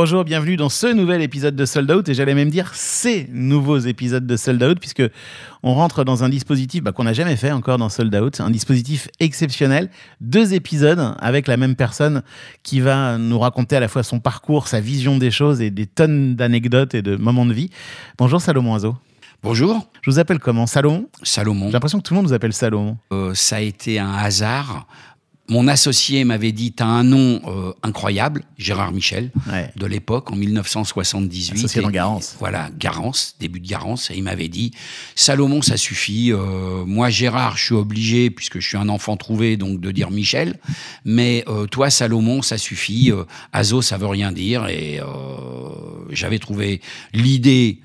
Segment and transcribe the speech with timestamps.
[0.00, 3.78] Bonjour, bienvenue dans ce nouvel épisode de Sold Out et j'allais même dire ces nouveaux
[3.78, 5.02] épisodes de Sold Out puisque
[5.64, 8.50] on rentre dans un dispositif bah, qu'on n'a jamais fait encore dans Sold Out, un
[8.50, 9.90] dispositif exceptionnel,
[10.20, 12.22] deux épisodes avec la même personne
[12.62, 15.86] qui va nous raconter à la fois son parcours, sa vision des choses et des
[15.86, 17.70] tonnes d'anecdotes et de moments de vie.
[18.18, 18.94] Bonjour Salomon Azo.
[19.40, 19.88] Bonjour.
[20.02, 20.66] Je vous appelle comment?
[20.66, 21.08] Salomon?
[21.22, 21.66] Salomon.
[21.66, 22.98] J'ai l'impression que tout le monde nous appelle Salomon.
[23.12, 24.88] Euh, ça a été un hasard.
[25.50, 29.70] Mon associé m'avait dit T'as un nom euh, incroyable, Gérard Michel, Ouais.
[29.76, 31.54] de l'époque, en 1978.
[31.58, 32.36] Associé dans Garance.
[32.38, 34.10] Voilà, Garance, début de Garance.
[34.10, 34.72] Et il m'avait dit
[35.14, 36.32] Salomon, ça suffit.
[36.32, 40.10] Euh, moi, Gérard, je suis obligé, puisque je suis un enfant trouvé, donc de dire
[40.10, 40.58] Michel.
[41.06, 43.10] Mais euh, toi, Salomon, ça suffit.
[43.10, 44.66] Euh, Azo, ça veut rien dire.
[44.68, 45.06] Et euh,
[46.10, 46.82] j'avais trouvé
[47.14, 47.80] l'idée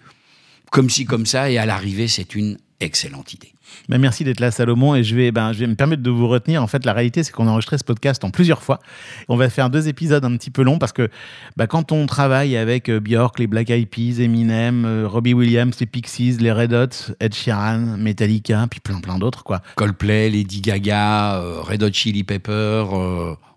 [0.69, 1.49] comme ci, comme ça.
[1.49, 3.52] Et à l'arrivée, c'est une excellente idée.
[3.89, 4.95] Ben, merci d'être là, Salomon.
[4.95, 6.61] Et je vais, ben, je vais me permettre de vous retenir.
[6.63, 8.79] En fait, la réalité, c'est qu'on a enregistré ce podcast en plusieurs fois.
[9.29, 11.09] On va faire deux épisodes un petit peu longs parce que
[11.57, 15.75] ben, quand on travaille avec euh, Björk, les Black Eyed Peas, Eminem, euh, Robbie Williams,
[15.79, 19.61] les Pixies, les Red Hot, Ed Sheeran, Metallica, puis plein plein d'autres, quoi.
[19.75, 22.85] Coldplay, Lady Gaga, euh, Red Hot Chili Pepper,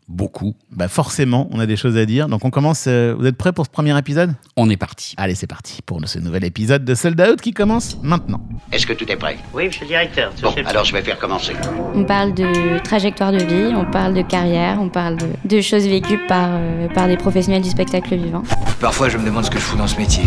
[0.08, 0.54] beaucoup.
[0.70, 2.28] Ben, forcément, on a des choses à dire.
[2.28, 2.84] Donc, on commence.
[2.86, 4.34] euh, vous êtes prêts pour ce premier épisode?
[4.56, 5.14] On est parti.
[5.16, 8.40] Allez, c'est parti pour ce nouvel épisode de Sold Out qui commence maintenant.
[8.72, 9.36] Est-ce que tout est prêt?
[9.54, 10.32] Oui, monsieur le directeur.
[10.42, 11.52] Bon, le- alors je vais faire commencer.
[11.94, 15.86] On parle de trajectoire de vie, on parle de carrière, on parle de, de choses
[15.86, 18.42] vécues par, euh, par des professionnels du spectacle vivant.
[18.80, 20.22] Parfois, je me demande ce que je fous dans ce métier.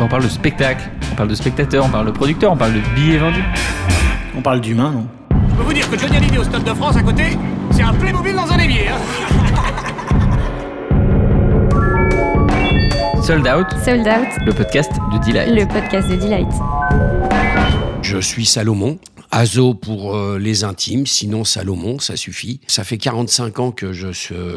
[0.00, 2.80] On parle de spectacle, on parle de spectateur, on parle de producteur, on parle de
[2.94, 3.44] billets vendus.
[4.36, 5.06] On parle d'humain, non?
[5.50, 7.36] Je peux vous dire que Johnny Hallyday au Stade de France à côté,
[7.82, 8.88] c'est un Playmobil dans un évier.
[8.88, 9.00] Hein.
[13.22, 15.48] Sold Out, Sold Out, le podcast de Delight.
[15.52, 16.46] le podcast de Delight.
[18.02, 18.98] Je suis Salomon.
[19.32, 22.60] Azo pour euh, les intimes, sinon Salomon, ça suffit.
[22.68, 24.08] Ça fait 45 ans que je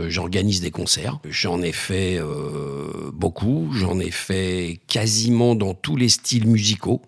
[0.09, 1.17] j'organise des concerts.
[1.27, 7.01] J'en ai fait euh, beaucoup, j'en ai fait quasiment dans tous les styles musicaux,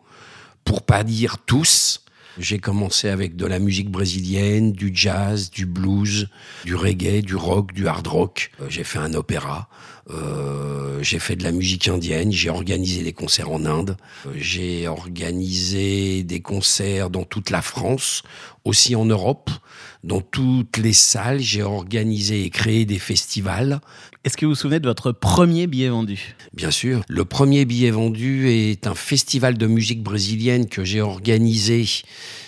[0.63, 2.06] pour pas dire tous.
[2.39, 6.29] J'ai commencé avec de la musique brésilienne, du jazz, du blues,
[6.65, 8.51] du reggae, du rock, du hard rock.
[8.61, 9.69] Euh, J'ai fait un opéra.
[10.09, 12.31] Euh, j'ai fait de la musique indienne.
[12.31, 13.97] J'ai organisé des concerts en Inde.
[14.25, 18.23] Euh, J'ai organisé des concerts dans toute la France,
[18.63, 19.49] aussi en Europe,
[20.07, 21.39] dans toutes les salles.
[21.39, 23.79] J'ai organisé et créé des festivals.
[24.23, 26.35] Est-ce que vous vous souvenez de votre premier billet vendu?
[26.53, 27.01] Bien sûr.
[27.07, 31.85] Le premier billet vendu est un festival de musique brésilienne que j'ai organisé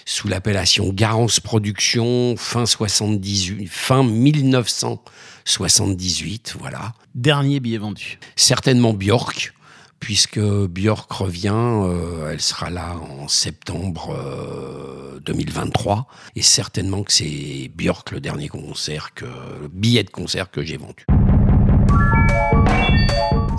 [0.06, 6.94] sous l'appellation Garance Productions fin 78, fin 1978, voilà.
[7.14, 8.18] Dernier billet vendu.
[8.36, 9.54] Certainement Björk,
[10.00, 17.72] puisque Björk revient, euh, elle sera là en septembre euh, 2023, et certainement que c'est
[17.76, 21.06] Björk le dernier concert que, le billet de concert que j'ai vendu.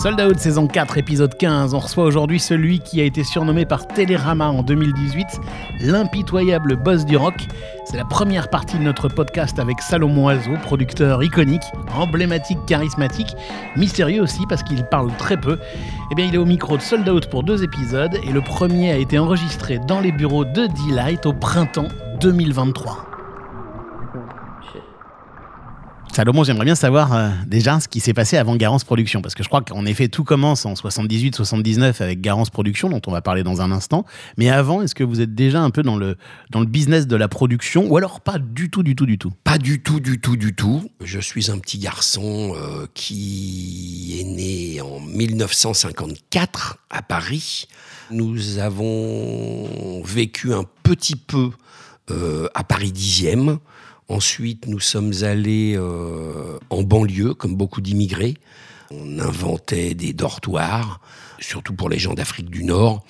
[0.01, 3.87] Sold Out saison 4 épisode 15, on reçoit aujourd'hui celui qui a été surnommé par
[3.87, 5.27] Télérama en 2018
[5.81, 7.35] l'impitoyable boss du rock.
[7.85, 13.37] C'est la première partie de notre podcast avec Salomon Azo, producteur iconique, emblématique, charismatique,
[13.77, 15.59] mystérieux aussi parce qu'il parle très peu.
[16.11, 18.93] Eh bien il est au micro de Sold Out pour deux épisodes et le premier
[18.93, 21.89] a été enregistré dans les bureaux de Delight au printemps
[22.23, 23.10] 2023.
[26.13, 29.45] Salomon, j'aimerais bien savoir euh, déjà ce qui s'est passé avant Garance Production, parce que
[29.45, 33.45] je crois qu'en effet tout commence en 78-79 avec Garance Production, dont on va parler
[33.45, 34.05] dans un instant.
[34.37, 36.17] Mais avant, est-ce que vous êtes déjà un peu dans le,
[36.51, 39.31] dans le business de la production, ou alors pas du tout, du tout, du tout?
[39.45, 40.91] Pas du tout, du tout, du tout.
[41.01, 47.69] Je suis un petit garçon euh, qui est né en 1954 à Paris.
[48.11, 51.51] Nous avons vécu un petit peu
[52.11, 53.59] euh, à Paris 10e.
[54.11, 58.35] Ensuite, nous sommes allés euh, en banlieue, comme beaucoup d'immigrés.
[58.91, 61.01] On inventait des dortoirs,
[61.39, 63.05] surtout pour les gens d'Afrique du Nord.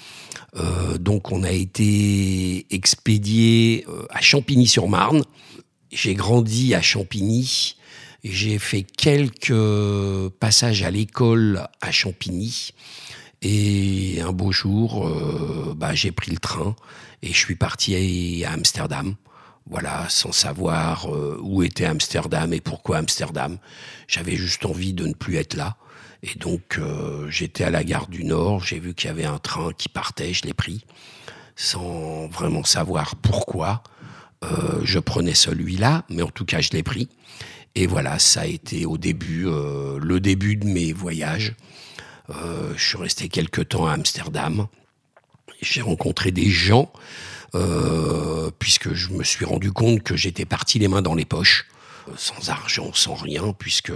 [0.56, 5.22] Euh, donc, on a été expédié euh, à Champigny-sur-Marne.
[5.91, 7.77] J'ai grandi à Champigny.
[8.22, 9.55] J'ai fait quelques
[10.38, 12.75] passages à l'école à Champigny.
[13.41, 15.11] Et un beau jour,
[15.75, 16.76] bah, j'ai pris le train
[17.23, 19.14] et je suis parti à Amsterdam.
[19.66, 23.58] Voilà, sans savoir euh, où était Amsterdam et pourquoi Amsterdam.
[24.08, 25.76] J'avais juste envie de ne plus être là.
[26.22, 29.38] Et donc, euh, j'étais à la gare du Nord, j'ai vu qu'il y avait un
[29.38, 30.84] train qui partait, je l'ai pris,
[31.56, 33.82] sans vraiment savoir pourquoi.
[34.44, 37.08] Euh, je prenais celui-là, mais en tout cas, je l'ai pris.
[37.74, 41.54] Et voilà, ça a été au début, le début de mes voyages.
[42.28, 44.66] Je suis resté quelques temps à Amsterdam.
[45.62, 46.92] J'ai rencontré des gens,
[47.55, 51.67] euh, puisque je me suis rendu compte que j'étais parti les mains dans les poches,
[52.08, 53.93] euh, sans argent, sans rien, puisque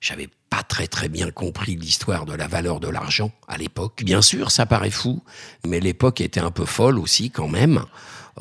[0.00, 4.02] j'avais pas très très bien compris l'histoire de la valeur de l'argent à l'époque.
[4.04, 5.22] Bien sûr, ça paraît fou,
[5.66, 7.84] mais l'époque était un peu folle aussi quand même.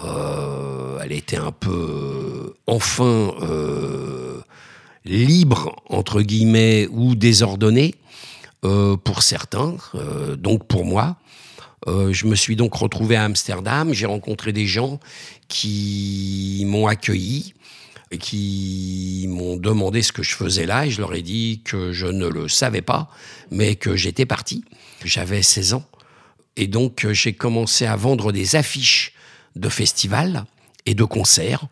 [0.04, 3.34] Euh, elle était un peu enfin
[5.04, 7.96] libre entre guillemets ou désordonnée
[8.62, 9.76] pour certains.
[10.38, 11.18] Donc pour moi,
[11.86, 13.94] euh, je me suis donc retrouvé à Amsterdam.
[13.94, 15.00] J'ai rencontré des gens
[15.48, 17.54] qui m'ont accueilli
[18.20, 22.08] qui m'ont demandé ce que je faisais là et je leur ai dit que je
[22.08, 23.10] ne le savais pas,
[23.52, 24.64] mais que j'étais parti.
[25.04, 25.86] J'avais 16 ans
[26.56, 29.14] et donc euh, j'ai commencé à vendre des affiches
[29.56, 30.46] de festivals
[30.86, 31.68] et de concerts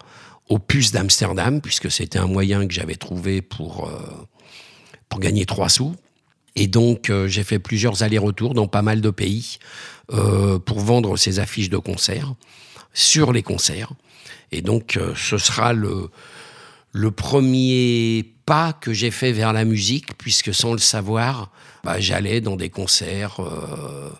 [0.50, 4.28] au puce d'Amsterdam puisque c'était un moyen que j'avais trouvé pour, euh,
[5.10, 5.96] pour gagner trois sous.
[6.57, 9.57] Et donc j'ai fait plusieurs allers-retours dans pas mal de pays
[10.12, 12.36] euh, pour vendre ces affiches de concerts
[12.94, 13.92] sur les concerts.
[14.52, 16.10] Et donc, euh, ce sera le,
[16.92, 21.50] le premier pas que j'ai fait vers la musique, puisque sans le savoir,
[21.84, 24.12] bah, j'allais dans des concerts euh,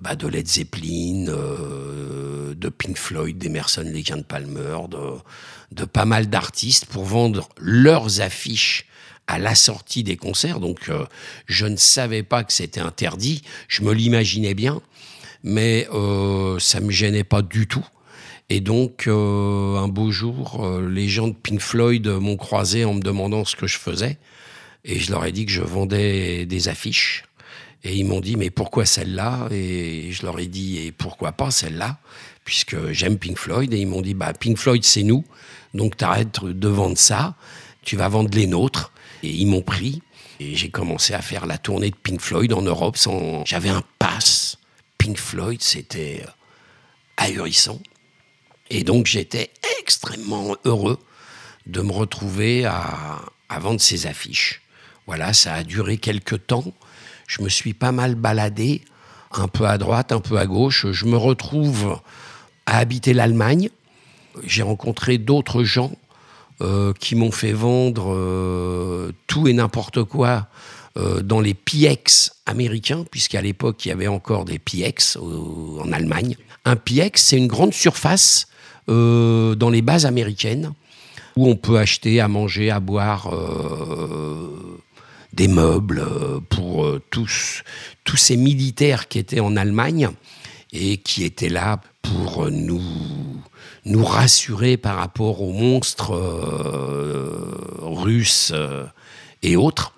[0.00, 1.24] bah, de Led Zeppelin,
[2.54, 4.98] de Pink Floyd, d'Emerson, Lake Palmer, de,
[5.72, 8.84] de pas mal d'artistes pour vendre leurs affiches
[9.26, 10.60] à la sortie des concerts.
[10.60, 10.90] Donc,
[11.46, 13.42] je ne savais pas que c'était interdit.
[13.68, 14.82] Je me l'imaginais bien,
[15.42, 17.86] mais euh, ça me gênait pas du tout.
[18.48, 22.94] Et donc, euh, un beau jour, euh, les gens de Pink Floyd m'ont croisé en
[22.94, 24.18] me demandant ce que je faisais.
[24.84, 27.24] Et je leur ai dit que je vendais des affiches.
[27.84, 29.48] Et ils m'ont dit, mais pourquoi celle-là?
[29.50, 31.98] Et je leur ai dit, et pourquoi pas celle-là?
[32.44, 33.72] Puisque j'aime Pink Floyd.
[33.72, 35.24] Et ils m'ont dit, bah, Pink Floyd, c'est nous.
[35.72, 37.36] Donc, t'arrêtes de vendre ça.
[37.82, 38.92] Tu vas vendre les nôtres.
[39.22, 40.02] Et ils m'ont pris.
[40.40, 42.96] Et j'ai commencé à faire la tournée de Pink Floyd en Europe.
[42.96, 43.44] Sans...
[43.46, 44.49] J'avais un pass.
[45.00, 46.30] Pink Floyd, c'était euh,
[47.16, 47.80] ahurissant.
[48.68, 49.50] Et donc j'étais
[49.80, 50.98] extrêmement heureux
[51.66, 53.22] de me retrouver à,
[53.60, 54.60] vendre ces affiches.
[55.06, 56.72] Voilà, ça a duré quelques temps.
[57.26, 58.82] Je me suis pas mal baladé,
[59.32, 60.86] un peu à droite, un peu à gauche.
[60.92, 61.98] Je me retrouve
[62.66, 63.70] à habiter l'Allemagne.
[64.44, 65.92] J'ai rencontré d'autres gens
[66.60, 70.48] euh, qui m'ont fait vendre euh, tout et n'importe quoi
[70.96, 76.36] euh, dans les PX américains, puisqu'à l'époque il y avait encore des PX en Allemagne.
[76.64, 78.48] Un PX, c'est une grande surface
[78.88, 80.72] euh, dans les bases américaines
[81.36, 84.82] où on peut acheter à manger, à boire euh,
[85.32, 86.04] des meubles
[86.48, 87.62] pour tous,
[88.02, 90.08] tous ces militaires qui étaient en Allemagne
[90.72, 92.82] et qui étaient là pour nous,
[93.84, 96.16] nous rassurer par rapport aux monstres
[97.80, 98.52] russes
[99.44, 99.94] et autres.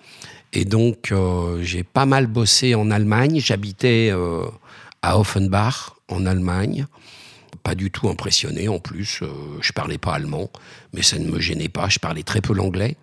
[0.52, 3.40] Et donc, euh, j'ai pas mal bossé en Allemagne.
[3.40, 4.44] J'habitais euh,
[5.00, 6.86] à Offenbach, en Allemagne.
[7.62, 9.20] Pas du tout impressionné en plus.
[9.22, 9.28] Euh,
[9.60, 10.50] je parlais pas allemand,
[10.92, 11.88] mais ça ne me gênait pas.
[11.88, 12.96] Je parlais très peu l'anglais,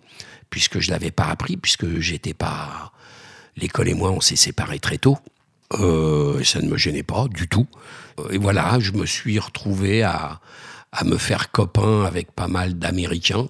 [0.48, 2.92] puisque je l'avais pas appris, puisque j'étais pas.
[3.56, 5.18] L'école et moi, on s'est séparés très tôt.
[5.72, 7.66] Ça ne me gênait pas du tout.
[8.30, 10.40] Et voilà, je me suis retrouvé à,
[10.92, 13.48] à me faire copain avec pas mal d'Américains.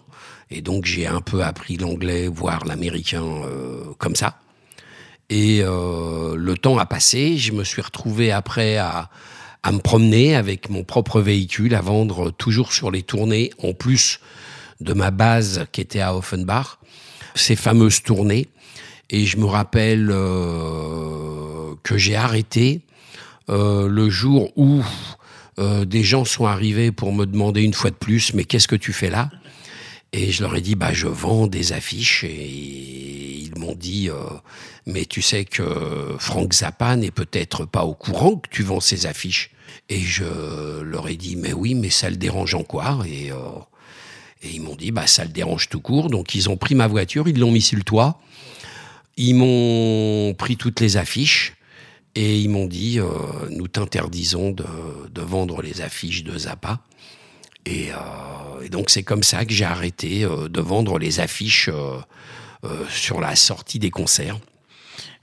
[0.50, 4.38] Et donc j'ai un peu appris l'anglais, voire l'américain euh, comme ça.
[5.28, 9.10] Et euh, le temps a passé, je me suis retrouvé après à,
[9.62, 14.20] à me promener avec mon propre véhicule, à vendre toujours sur les tournées, en plus
[14.80, 16.78] de ma base qui était à Offenbach,
[17.34, 18.48] ces fameuses tournées.
[19.10, 22.80] Et je me rappelle euh, que j'ai arrêté
[23.48, 24.82] euh, le jour où
[25.58, 28.76] euh, des gens sont arrivés pour me demander une fois de plus, mais qu'est-ce que
[28.76, 29.30] tu fais là?
[30.12, 32.24] Et je leur ai dit, bah, je vends des affiches.
[32.24, 34.16] Et ils m'ont dit, euh,
[34.86, 39.06] mais tu sais que Frank Zappa n'est peut-être pas au courant que tu vends ces
[39.06, 39.50] affiches.
[39.88, 43.00] Et je leur ai dit, mais oui, mais ça le dérange en quoi?
[43.06, 43.36] Et, euh,
[44.42, 46.10] et ils m'ont dit, bah, ça le dérange tout court.
[46.10, 48.20] Donc ils ont pris ma voiture, ils l'ont mis sur le toit.
[49.16, 51.54] Ils m'ont pris toutes les affiches
[52.14, 53.06] et ils m'ont dit euh,
[53.50, 54.64] nous t'interdisons de,
[55.20, 56.80] vendre les affiches de Zappa.
[57.70, 61.68] Et, euh, et donc c'est comme ça que j'ai arrêté euh, de vendre les affiches
[61.68, 62.00] euh,
[62.88, 64.38] sur la sortie des concerts.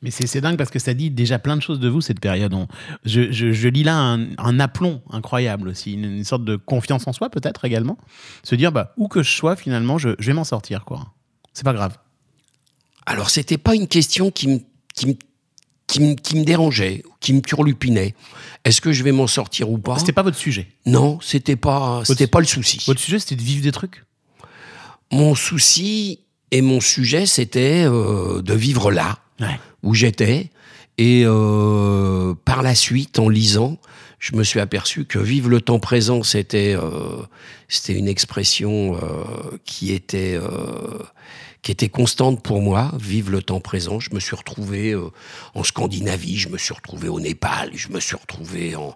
[0.04, 2.54] Mais c'est dingue parce que ça dit déjà plein de choses de vous cette période.
[2.54, 2.68] On,
[3.04, 7.08] je, je, je, lis là un, un, aplomb incroyable aussi, une, une sorte de confiance
[7.08, 7.98] en soi peut-être également.
[8.44, 11.14] Se dire bah, où que je sois finalement, je, je vais m'en sortir quoi.
[11.54, 11.98] C'est pas grave.
[13.08, 14.60] Alors, c'était pas une question qui me,
[14.94, 15.14] qui me,
[15.88, 18.14] qui me, qui me dérangeait, qui me turlupinait.
[18.66, 19.98] Est-ce que je vais m'en sortir ou pas?
[19.98, 20.68] C'était pas votre sujet?
[20.86, 22.84] Non, c'était pas, c'était pas le souci.
[22.86, 24.04] Votre sujet, c'était de vivre des trucs?
[25.12, 26.20] Mon souci
[26.52, 29.60] et mon sujet, c'était euh, de vivre là ouais.
[29.84, 30.50] où j'étais.
[30.98, 33.78] Et euh, par la suite, en lisant,
[34.20, 37.22] je me suis aperçu que vivre le temps présent, c'était, euh,
[37.70, 39.00] c'était une expression
[39.64, 40.40] qui était
[41.68, 44.00] qui était constante pour moi, vive le temps présent.
[44.00, 45.10] Je me suis retrouvé euh,
[45.54, 48.96] en Scandinavie, je me suis retrouvé au Népal, je me suis retrouvé en,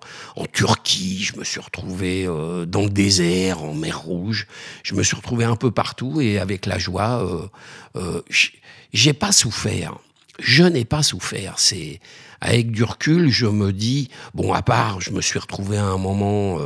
[0.53, 4.47] Turquie, je me suis retrouvé euh, dans le désert, en mer Rouge.
[4.83, 7.49] Je me suis retrouvé un peu partout et avec la joie, euh,
[7.97, 8.21] euh,
[8.93, 9.97] j'ai pas souffert.
[10.39, 11.55] Je n'ai pas souffert.
[11.57, 11.99] C'est
[12.39, 15.97] avec du recul, je me dis bon, à part, je me suis retrouvé à un
[15.97, 16.57] moment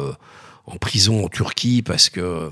[0.67, 2.51] en prison en Turquie parce que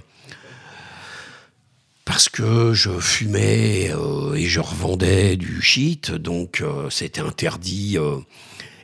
[2.05, 7.97] parce que je fumais euh, et je revendais du shit, donc euh, c'était interdit.
[7.97, 8.17] euh,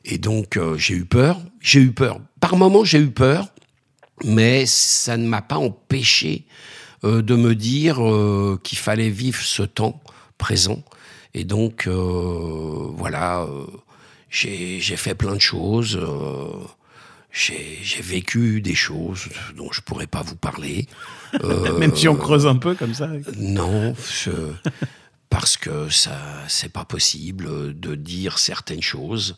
[0.06, 1.40] et donc euh, j'ai eu peur.
[1.60, 2.20] J'ai eu peur.
[2.40, 3.50] Par moments, j'ai eu peur,
[4.24, 6.46] mais ça ne m'a pas empêché
[7.04, 7.98] euh, de me dire
[8.64, 10.02] qu'il fallait vivre ce temps
[10.38, 10.82] présent.
[11.34, 13.46] Et donc, voilà,
[14.30, 16.00] j'ai fait plein de choses.
[17.30, 20.88] Euh, j'ai j'ai vécu des choses dont je pourrais pas vous parler.
[21.44, 23.10] Euh, Même si on creuse un peu comme ça.
[23.38, 23.94] non,
[24.24, 24.32] je-
[25.30, 26.18] parce que ça,
[26.48, 29.36] c'est pas possible de dire certaines choses.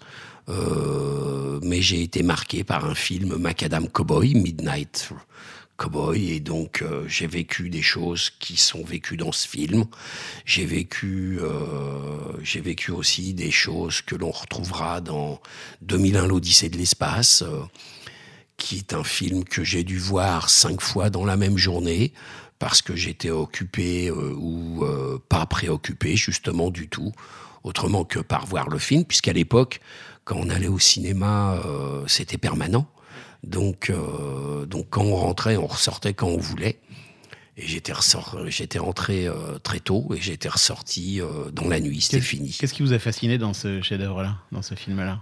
[0.50, 5.10] Euh, mais j'ai été marqué par un film Macadam Cowboy, Midnight
[5.82, 9.86] Cowboy, et donc euh, j'ai vécu des choses qui sont vécues dans ce film.
[10.46, 11.50] J'ai vécu, euh,
[12.44, 15.42] j'ai vécu aussi des choses que l'on retrouvera dans
[15.82, 17.42] 2001 l'Odyssée de l'espace.
[17.42, 17.62] euh,
[18.58, 22.14] qui est un film que j'ai dû voir cinq fois dans la même journée
[22.60, 24.86] parce que j'étais occupé ou
[25.30, 27.12] pas préoccupé justement du tout,
[27.64, 29.82] autrement que par voir le film, puisqu'à l'époque,
[30.26, 31.60] quand on allait au cinéma,
[32.06, 32.86] c'était permanent.
[33.44, 36.80] Donc, euh, donc quand on rentrait, on ressortait quand on voulait.
[37.58, 37.94] Et j'étais
[38.48, 42.56] j'étais rentré euh, très tôt et j'étais ressorti euh, dans la nuit, c'était fini.
[42.58, 45.20] Qu'est-ce qui vous a fasciné dans ce chef-d'œuvre-là, dans ce film-là?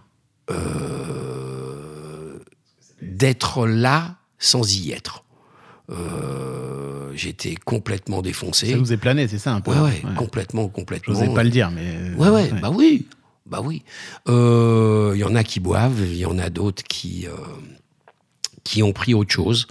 [3.01, 5.23] D'être là sans y être.
[5.89, 8.71] Euh, J'étais complètement défoncé.
[8.71, 10.15] Ça vous est plané, c'est ça un peu Ouais, ouais, Ouais.
[10.15, 11.13] complètement, Je complètement.
[11.13, 12.13] n'osais pas le dire, mais.
[12.17, 13.07] Ouais, ouais, bah oui,
[13.45, 13.83] bah oui.
[14.27, 17.31] Euh, Il y en a qui boivent, il y en a d'autres qui euh,
[18.63, 19.67] qui ont pris autre chose.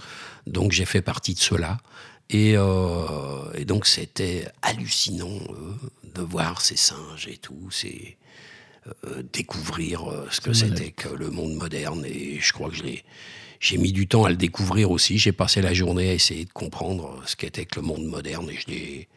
[0.47, 1.77] Donc j'ai fait partie de ceux-là.
[2.29, 8.17] Et, euh, et donc c'était hallucinant euh, de voir ces singes et tout, c'est
[9.05, 12.05] euh, découvrir euh, ce que c'était que le monde moderne.
[12.05, 12.75] Et je crois que
[13.59, 15.17] j'ai mis du temps à le découvrir aussi.
[15.17, 18.55] J'ai passé la journée à essayer de comprendre ce qu'était que le monde moderne et
[18.55, 19.07] je n'ai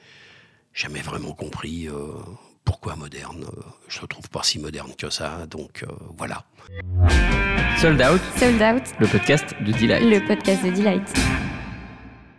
[0.75, 2.13] jamais vraiment compris euh,
[2.65, 3.45] pourquoi moderne.
[3.45, 5.47] Euh, Je le trouve pas si moderne que ça.
[5.51, 6.45] Donc euh, voilà.
[7.81, 10.03] Sold Out, Sold Out, le podcast de Delight.
[10.05, 11.03] le podcast de Delight.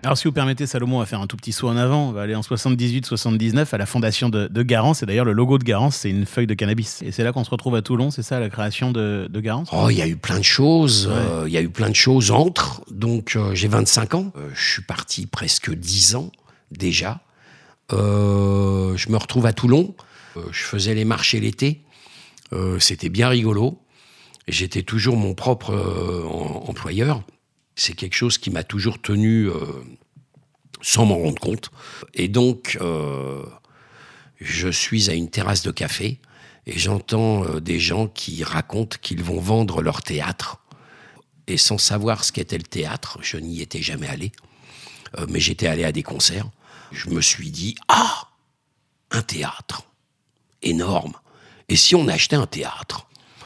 [0.06, 2.10] Alors, si vous permettez, Salomon va faire un tout petit saut en avant.
[2.10, 5.01] On va aller en 78-79 à la fondation de, de Garance.
[5.01, 7.01] Et d'ailleurs, le logo de Garance, c'est une feuille de cannabis.
[7.03, 9.70] Et c'est là qu'on se retrouve à Toulon, c'est ça, la création de, de Garance?
[9.72, 11.08] Oh, il y a eu plein de choses.
[11.08, 11.13] Ouais.
[11.15, 12.82] euh, Il y a eu plein de choses entre.
[12.92, 14.34] Donc, euh, j'ai 25 ans.
[14.36, 16.32] Euh, je suis parti presque 10 ans
[16.72, 17.22] déjà.
[17.94, 19.96] Euh, je me retrouve à Toulon.
[20.38, 21.82] Euh, je faisais les marchés l'été.
[22.54, 23.80] Euh, C'était bien rigolo.
[24.48, 27.24] J'étais toujours mon propre euh, em- employeur.
[27.75, 29.50] C'est quelque chose qui m'a toujours tenu
[30.84, 31.72] sans m'en rendre compte.
[32.13, 32.78] Et donc,
[34.40, 36.20] je suis à une terrasse de café
[36.68, 40.58] et j'entends des gens qui racontent qu'ils vont vendre leur théâtre.
[41.48, 44.32] Et sans savoir ce qu'était le théâtre, je n'y étais jamais allé,
[45.28, 46.52] mais j'étais allé à des concerts.
[46.92, 48.28] Je me suis dit, ah,
[49.10, 49.88] un théâtre,
[50.63, 51.13] énorme.
[51.70, 53.08] Et si on achetait un théâtre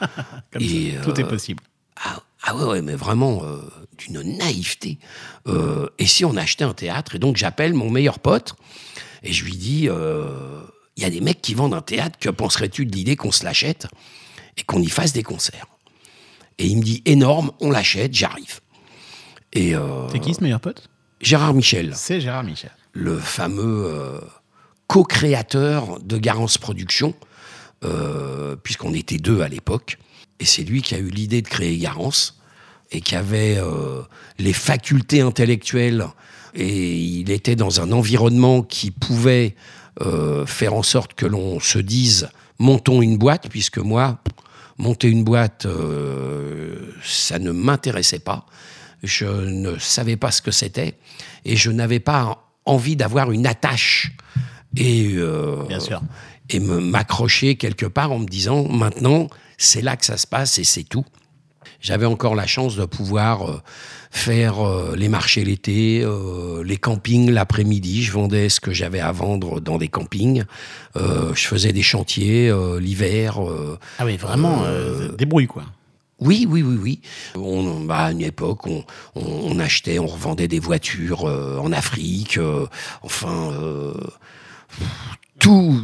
[0.52, 1.62] Comme et, ça, Tout est euh, possible.
[1.96, 3.58] ah, ah ouais, ouais, mais vraiment euh,
[3.98, 4.98] d'une naïveté.
[5.48, 8.54] Euh, et si on achetait un théâtre Et donc j'appelle mon meilleur pote
[9.24, 10.60] et je lui dis euh,
[10.96, 13.44] il y a des mecs qui vendent un théâtre, que penserais-tu de l'idée qu'on se
[13.44, 13.88] l'achète
[14.56, 15.66] et qu'on y fasse des concerts?
[16.58, 18.60] Et il me dit énorme, on l'achète, j'arrive.
[19.52, 19.74] Et
[20.12, 20.88] C'est qui ce meilleur pote?
[21.20, 22.70] Gérard Michel, C'est Gérard Michel.
[22.92, 24.20] le fameux
[24.88, 27.14] co-créateur de Garance Productions,
[27.84, 29.98] euh, puisqu'on était deux à l'époque.
[30.40, 32.40] Et c'est lui qui a eu l'idée de créer Garance
[32.90, 34.02] et qui avait euh,
[34.38, 36.06] les facultés intellectuelles.
[36.54, 39.54] Et il était dans un environnement qui pouvait
[40.00, 44.18] euh, faire en sorte que l'on se dise montons une boîte, puisque moi,
[44.78, 45.66] monter une boîte,
[47.04, 48.46] ça ne m'intéressait pas.
[49.04, 50.98] Je ne savais pas ce que c'était
[51.44, 54.12] et je n'avais pas envie d'avoir une attache
[54.76, 56.00] et, euh, Bien sûr.
[56.50, 60.58] et me m'accrocher quelque part en me disant maintenant c'est là que ça se passe
[60.58, 61.04] et c'est tout.
[61.80, 63.60] J'avais encore la chance de pouvoir euh,
[64.10, 66.04] faire euh, les marchés l'été,
[66.64, 68.02] les campings l'après-midi.
[68.02, 70.44] Je vendais ce que j'avais à vendre dans des campings.
[70.96, 73.38] Je faisais des chantiers l'hiver.
[73.98, 75.64] Ah oui, vraiment, euh, débrouille, quoi.
[76.20, 77.00] oui, oui, oui, oui.
[77.36, 78.84] On, bah, à une époque, on,
[79.14, 82.38] on, on achetait, on revendait des voitures euh, en Afrique.
[82.38, 82.66] euh,
[83.02, 83.94] enfin, euh,
[85.38, 85.80] tout,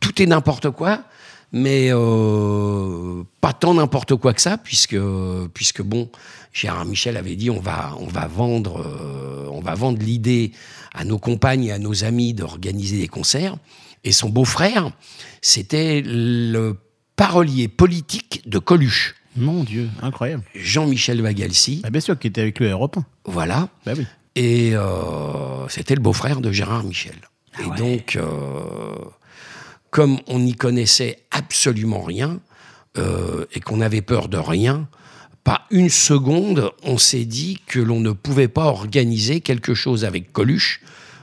[0.00, 1.04] tout est n'importe quoi,
[1.52, 4.98] mais euh, pas tant n'importe quoi que ça, puisque,
[5.54, 6.08] puisque bon,
[6.52, 10.52] Gérard Michel avait dit on va, on va vendre, euh, on va vendre l'idée
[10.94, 13.56] à nos compagnes et à nos amis d'organiser des concerts.
[14.04, 14.90] Et son beau-frère,
[15.42, 16.76] c'était le
[17.16, 20.42] parolier politique de Coluche, Mon Dieu, incroyable.
[20.54, 21.82] Jean-Michel Vagalcy.
[21.84, 23.04] Ah, bien sûr, qui était avec le Europe 1.
[23.26, 23.68] Voilà.
[23.84, 24.06] Bah oui.
[24.36, 27.16] Et euh, c'était le beau-frère de Gérard Michel.
[27.60, 28.22] Et donc, euh,
[29.90, 32.40] comme on n'y connaissait absolument rien
[32.98, 34.88] euh, et qu'on avait peur de rien,
[35.44, 40.32] pas une seconde, on s'est dit que l'on ne pouvait pas organiser quelque chose avec
[40.32, 40.80] Coluche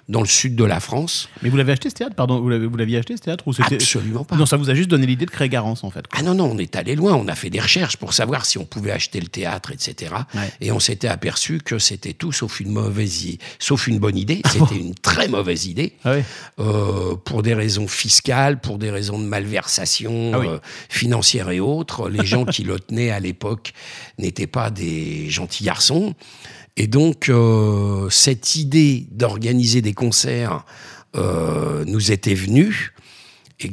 [0.10, 1.28] dans le sud de la France.
[1.42, 2.16] Mais vous l'avez acheté ce théâtre?
[2.16, 3.76] Pardon, vous l'aviez acheté ce théâtre ou c'était...
[3.76, 4.38] Absolument pas.
[4.38, 6.08] Non, ça vous a juste donné l'idée de créer Garance en fait.
[6.08, 6.20] quoi.
[6.20, 8.58] Ah non, non, on est allé loin, on a fait des recherches pour savoir si
[8.58, 10.14] on pouvait acheter le théâtre, etc.
[10.34, 10.50] Ouais.
[10.62, 14.42] Et on s'était aperçu que c'était tout sauf une mauvaise idée, sauf une bonne idée,
[14.50, 15.94] c'était une très mauvaise idée.
[16.06, 16.14] Ah.
[16.60, 20.48] Euh, pour des raisons fiscales, pour des raisons de malversation Ah oui.
[20.48, 20.60] euh,
[20.90, 22.10] financière et autres.
[22.10, 23.74] Les gens qui le tenaient à l'époque
[24.18, 26.16] n'étaient pas des gentils garçons.
[26.78, 30.64] Et donc, euh, cette idée d'organiser des concerts
[31.16, 32.94] euh, nous était venue.
[33.60, 33.72] Et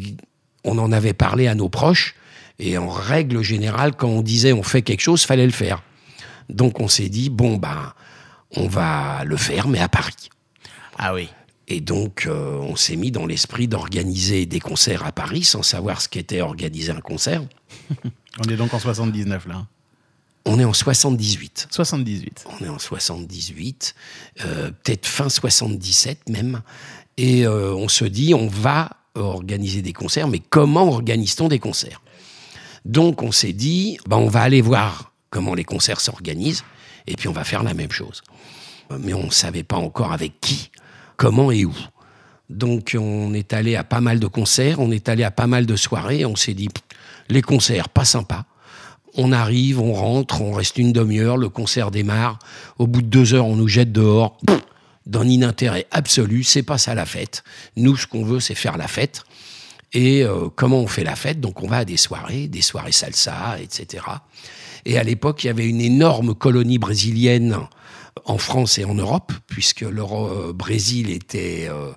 [0.64, 2.14] on en avait parlé à nos proches.
[2.58, 5.82] Et en règle générale, quand on disait on fait quelque chose, fallait le faire.
[6.48, 7.92] Donc on s'est dit, bon, ben,
[8.52, 10.30] on va le faire, mais à Paris.
[10.98, 11.28] Ah oui.
[11.68, 16.00] Et donc, euh, on s'est mis dans l'esprit d'organiser des concerts à Paris sans savoir
[16.00, 17.42] ce qu'était organiser un concert.
[18.44, 19.66] On est donc en 79 là.
[20.46, 21.68] On est en 78.
[21.70, 22.44] 78.
[22.48, 23.94] On est en 78,
[24.44, 26.62] euh, peut-être fin 77 même.
[27.16, 32.02] Et euh, on se dit, on va organiser des concerts, mais comment organise-t-on des concerts?
[32.84, 36.64] Donc, on s'est dit, ben, on va aller voir comment les concerts s'organisent,
[37.06, 38.22] et puis on va faire la même chose.
[38.98, 40.70] Mais on ne savait pas encore avec qui,
[41.16, 41.74] comment et où.
[42.50, 45.64] Donc, on est allé à pas mal de concerts, on est allé à pas mal
[45.64, 46.68] de soirées, on s'est dit,
[47.30, 48.44] les concerts, pas sympa.
[49.16, 52.38] On arrive, on rentre, on reste une demi-heure, le concert démarre.
[52.78, 54.38] Au bout de deux heures, on nous jette dehors.
[55.06, 57.44] D'un inintérêt absolu, c'est pas ça la fête.
[57.76, 59.22] Nous, ce qu'on veut, c'est faire la fête.
[59.92, 61.40] Et euh, comment on fait la fête?
[61.40, 64.04] Donc, on va à des soirées, des soirées salsa, etc.
[64.84, 67.56] Et à l'époque, il y avait une énorme colonie brésilienne
[68.24, 71.92] en France et en Europe, puisque le euh, Brésil était euh,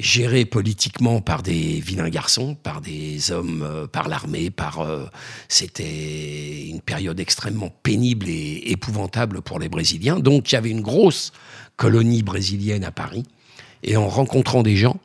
[0.00, 4.80] géré politiquement par des vilains garçons, par des hommes, euh, par l'armée, par.
[4.80, 5.06] euh,
[5.48, 10.18] C'était une période extrêmement pénible et épouvantable pour les Brésiliens.
[10.18, 11.32] Donc, il y avait une grosse
[11.76, 13.24] colonie brésilienne à Paris.
[13.82, 14.96] Et en rencontrant des gens,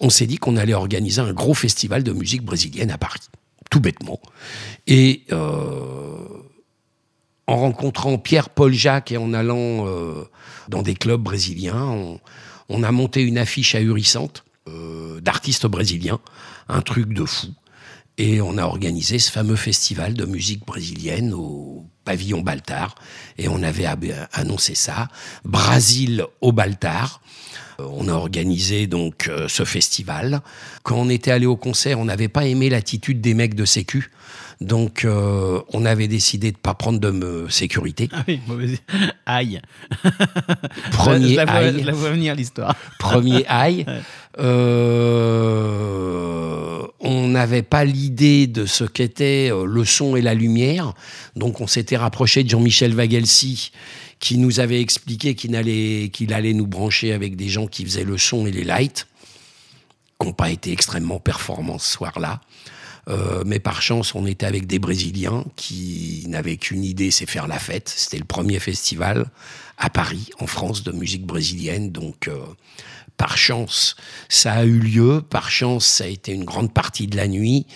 [0.00, 3.20] on s'est dit qu'on allait organiser un gros festival de musique brésilienne à Paris,
[3.70, 4.20] tout bêtement.
[4.86, 6.18] Et euh,
[7.46, 9.86] en rencontrant Pierre-Paul Jacques et en allant
[10.68, 12.18] dans des clubs brésiliens,
[12.68, 16.20] on, a monté une affiche ahurissante euh, d'artistes brésiliens,
[16.68, 17.48] un truc de fou.
[18.18, 22.96] Et on a organisé ce fameux festival de musique brésilienne au pavillon Baltar.
[23.38, 23.86] Et on avait
[24.32, 25.08] annoncé ça.
[25.44, 27.20] Brasil au Baltar.
[27.80, 30.40] Euh, On a organisé donc euh, ce festival.
[30.82, 34.10] Quand on était allé au concert, on n'avait pas aimé l'attitude des mecs de Sécu.
[34.60, 38.08] Donc euh, on avait décidé de pas prendre de sécurité.
[38.12, 38.78] Ah oui, mauvaise...
[39.26, 39.60] Aïe.
[40.92, 41.76] Premier je, la vois, aïe.
[41.80, 42.74] je la vois venir l'histoire.
[42.98, 43.86] Premier aïe.
[44.38, 45.28] Euh,
[47.00, 50.92] on n'avait pas l'idée de ce qu'était euh, le son et la lumière.
[51.36, 53.70] Donc on s'était rapproché de Jean-Michel Vagelsi
[54.18, 58.02] qui nous avait expliqué qu'il allait, qu'il allait nous brancher avec des gens qui faisaient
[58.02, 59.06] le son et les lights,
[60.20, 62.40] qui n'ont pas été extrêmement performants ce soir-là.
[63.08, 67.48] Euh, mais par chance, on était avec des Brésiliens qui n'avaient qu'une idée, c'est faire
[67.48, 67.88] la fête.
[67.88, 69.30] C'était le premier festival
[69.78, 71.90] à Paris, en France, de musique brésilienne.
[71.90, 72.38] Donc, euh,
[73.16, 73.96] par chance,
[74.28, 75.22] ça a eu lieu.
[75.22, 77.66] Par chance, ça a été une grande partie de la nuit.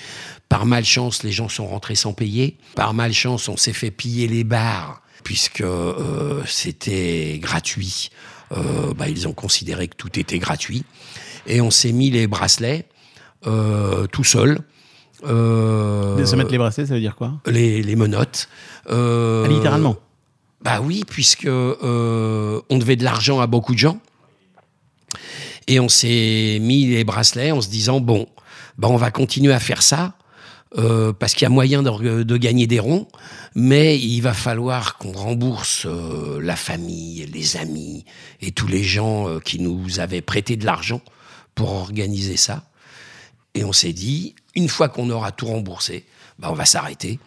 [0.48, 2.58] Par malchance, les gens sont rentrés sans payer.
[2.74, 8.10] Par malchance, on s'est fait piller les bars puisque euh, c'était gratuit.
[8.98, 10.84] Bah, ils ont considéré que tout était gratuit.
[11.46, 12.84] Et on s'est mis les bracelets
[13.42, 14.58] tout seul.
[15.24, 18.48] Euh, Se mettre les bracelets, ça veut dire quoi les, les menottes.
[18.90, 19.96] Euh, Ah, Littéralement.
[20.62, 23.98] Bah oui, puisque euh, on devait de l'argent à beaucoup de gens.
[25.66, 28.26] Et on s'est mis les bracelets en se disant bon,
[28.78, 30.14] bah on va continuer à faire ça
[30.78, 33.06] euh, parce qu'il y a moyen de, de gagner des ronds,
[33.54, 35.86] mais il va falloir qu'on rembourse
[36.40, 38.04] la famille, les amis
[38.40, 41.00] et tous les gens qui nous avaient prêté de l'argent
[41.54, 42.64] pour organiser ça.
[43.54, 46.04] Et on s'est dit, une fois qu'on aura tout remboursé,
[46.38, 47.18] bah on va s'arrêter.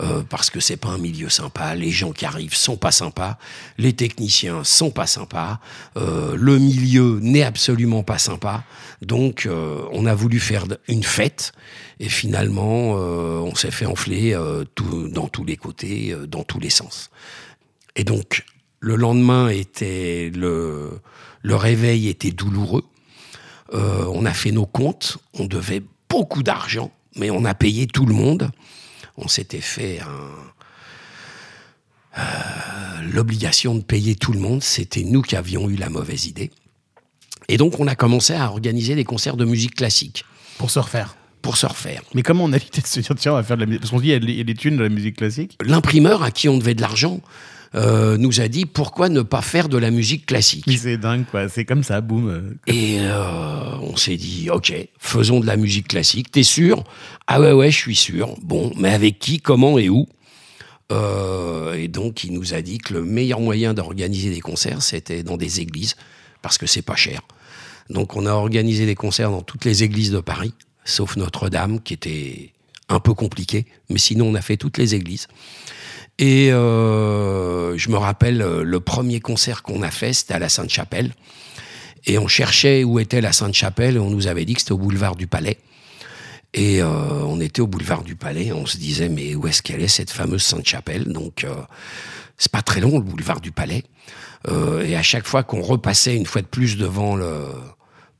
[0.00, 1.74] euh, parce que c'est pas un milieu sympa.
[1.74, 3.36] Les gens qui arrivent sont pas sympas,
[3.78, 5.58] les techniciens sont pas sympas,
[5.96, 8.64] euh, le milieu n'est absolument pas sympa.
[9.02, 11.52] Donc, euh, on a voulu faire une fête
[11.98, 14.34] et finalement, on s'est fait enfler
[14.76, 17.10] dans tous les côtés, dans tous les sens.
[17.96, 18.44] Et donc,
[18.78, 21.00] le lendemain était le,
[21.42, 22.84] réveil était douloureux.
[23.72, 28.14] On a fait nos comptes, on devait beaucoup d'argent, mais on a payé tout le
[28.14, 28.50] monde.
[29.16, 30.44] On s'était fait un-
[32.18, 32.22] euh,
[33.12, 34.62] l'obligation de payer tout le monde.
[34.62, 36.50] C'était nous qui avions eu la mauvaise idée.
[37.48, 40.24] Et donc, on a commencé à organiser des concerts de musique classique
[40.58, 41.16] Pour se refaire.
[41.40, 42.02] pour se refaire.
[42.14, 43.80] Mais comment on a l'idée de se dire, tiens, on va faire de la musique
[43.80, 45.56] Parce qu'on se dit, il y a des thunes de la musique classique.
[45.64, 47.20] L'imprimeur à qui on devait de l'argent
[47.74, 50.64] euh, nous a dit pourquoi ne pas faire de la musique classique?
[50.76, 51.48] C'est dingue, quoi.
[51.48, 52.56] C'est comme ça, boum.
[52.66, 56.30] Et euh, on s'est dit, ok, faisons de la musique classique.
[56.30, 56.84] T'es sûr?
[57.26, 58.36] Ah ouais, ouais, je suis sûr.
[58.42, 60.06] Bon, mais avec qui, comment et où?
[60.90, 65.22] Euh, Et donc, il nous a dit que le meilleur moyen d'organiser des concerts, c'était
[65.22, 65.96] dans des églises,
[66.42, 67.20] parce que c'est pas cher.
[67.90, 70.54] Donc, on a organisé des concerts dans toutes les églises de Paris,
[70.84, 72.52] sauf Notre-Dame, qui était
[72.88, 73.66] un peu compliqué.
[73.90, 75.28] Mais sinon, on a fait toutes les églises.
[76.18, 80.48] Et euh, je me rappelle, euh, le premier concert qu'on a fait, c'était à la
[80.48, 81.12] Sainte-Chapelle.
[82.06, 84.78] Et on cherchait où était la Sainte-Chapelle et on nous avait dit que c'était au
[84.78, 85.58] boulevard du Palais.
[86.54, 86.86] Et euh,
[87.24, 90.10] on était au boulevard du Palais, on se disait mais où est-ce qu'elle est cette
[90.10, 91.04] fameuse Sainte-Chapelle?
[91.12, 91.54] Donc euh,
[92.36, 93.84] c'est pas très long le boulevard du Palais.
[94.84, 97.44] Et à chaque fois qu'on repassait une fois de plus devant le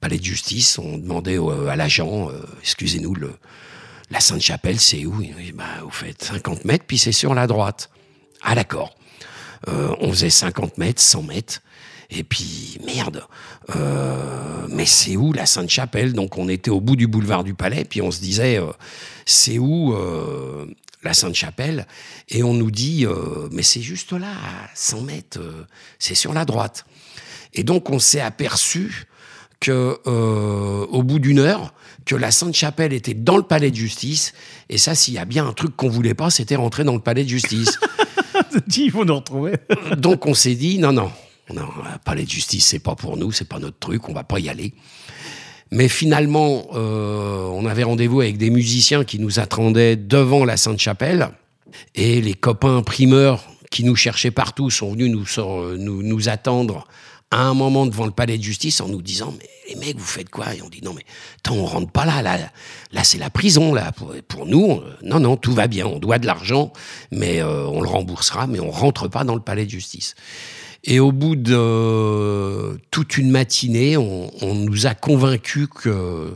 [0.01, 1.39] Palais de Justice, on demandait
[1.71, 2.29] à l'agent,
[2.61, 3.33] excusez-nous, le,
[4.11, 5.23] la Sainte-Chapelle c'est où?
[5.55, 7.91] Bah, vous faites 50 mètres puis c'est sur la droite.
[8.43, 8.95] Ah d'accord.
[9.67, 11.61] Euh, on faisait 50 mètres, 100 mètres.
[12.11, 13.27] Et puis, merde,
[13.77, 16.15] euh, mais c'est où la Sainte-Chapelle?
[16.15, 18.73] Donc on était au bout du boulevard du Palais, puis on se disait, euh,
[19.27, 19.95] c'est où
[21.03, 21.87] la Sainte-Chapelle?
[22.31, 23.07] Et on nous dit,
[23.53, 25.41] mais c'est juste là, à 100 mètres,
[25.99, 26.87] c'est sur la droite.
[27.53, 29.05] Et donc on s'est aperçu
[29.61, 31.75] que au bout d'une heure,
[32.09, 34.33] que la Sainte-Chapelle était dans le palais de justice.
[34.71, 37.01] Et ça, s'il y a bien un truc qu'on voulait pas, c'était rentrer dans le
[37.01, 37.79] palais de justice.
[38.77, 39.53] Il faut nous retrouver.
[39.99, 41.11] Donc on s'est dit non non,
[41.55, 44.25] non, le palais de justice c'est pas pour nous, c'est pas notre truc, on va
[44.25, 44.73] pas y aller.
[45.71, 51.29] Mais finalement, euh, on avait rendez-vous avec des musiciens qui nous attendaient devant la Sainte-Chapelle
[51.95, 56.89] et les copains primeurs qui nous cherchaient partout sont venus nous, sor- nous, nous attendre
[57.31, 60.05] à un moment devant le palais de justice en nous disant mais les mecs vous
[60.05, 60.55] faites quoi?
[60.55, 61.05] Et on dit non mais
[61.39, 62.39] attends on rentre pas là là
[62.93, 66.19] là c'est la prison là pour, pour nous non non tout va bien on doit
[66.19, 66.73] de l'argent
[67.11, 70.15] mais euh, on le remboursera mais on rentre pas dans le palais de justice.
[70.85, 76.35] Et au bout de toute une matinée on, nous a convaincus que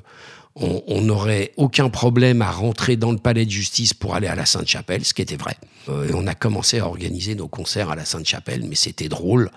[0.55, 4.45] on n'aurait aucun problème à rentrer dans le palais de justice pour aller à la
[4.45, 5.57] Sainte-Chapelle, ce qui était vrai.
[5.89, 9.51] Euh, et on a commencé à organiser nos concerts à la Sainte-Chapelle, mais c'était drôle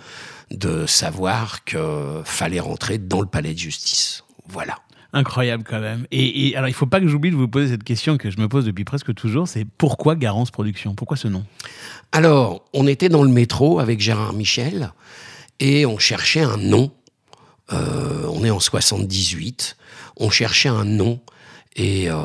[0.51, 4.23] de savoir que fallait rentrer dans le palais de justice.
[4.47, 4.77] Voilà.
[5.13, 6.05] Incroyable quand même.
[6.11, 8.37] Et, et alors, il faut pas que j'oublie de vous poser cette question que je
[8.37, 11.45] me pose depuis presque toujours, c'est pourquoi Garance Productions Pourquoi ce nom?
[12.11, 14.91] Alors, on était dans le métro avec Gérard Michel
[15.59, 16.91] et on cherchait un nom.
[17.71, 19.77] Euh, on est en 78.
[20.17, 21.21] On cherchait un nom
[21.75, 22.15] et, euh,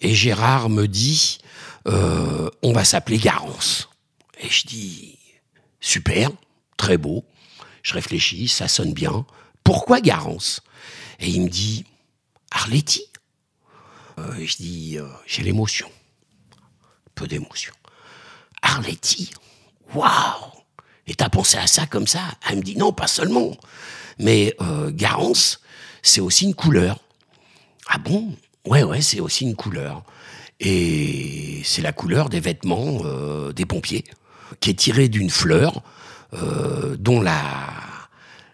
[0.00, 1.38] et Gérard me dit
[1.86, 3.88] euh, on va s'appeler Garance.
[4.40, 5.18] Et je dis
[5.80, 6.30] super,
[6.76, 7.24] très beau.
[7.82, 9.26] Je réfléchis, ça sonne bien.
[9.62, 10.60] Pourquoi Garance?
[11.20, 11.84] Et il me dit
[12.50, 13.04] Arletty?
[14.18, 15.90] Euh, je dis euh, j'ai l'émotion,
[17.14, 17.72] peu d'émotion.
[18.62, 19.30] Arletty,
[19.94, 20.52] waouh
[21.06, 22.20] Et t'as pensé à ça comme ça?
[22.48, 23.56] Elle me dit non, pas seulement.
[24.18, 25.60] Mais euh, Garance,
[26.02, 27.00] c'est aussi une couleur.
[27.88, 28.34] Ah bon?
[28.66, 30.04] Ouais, ouais, c'est aussi une couleur.
[30.60, 33.02] Et c'est la couleur des vêtements
[33.50, 34.04] des pompiers,
[34.60, 35.82] qui est tirée d'une fleur
[36.32, 37.42] euh, dont la,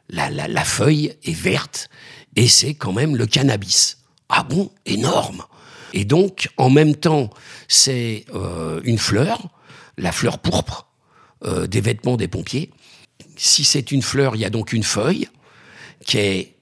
[0.09, 1.89] la, la, feuille est verte,
[2.37, 3.99] et c'est quand même le cannabis.
[4.29, 4.71] Ah bon?
[4.87, 5.45] Énorme
[5.93, 7.31] Et donc, en même temps,
[7.69, 9.49] c'est euh, une fleur,
[9.97, 10.89] la fleur pourpre
[11.45, 12.71] euh, des vêtements des pompiers.
[13.37, 15.29] Si c'est une fleur, il y a donc une feuille
[16.05, 16.57] qui est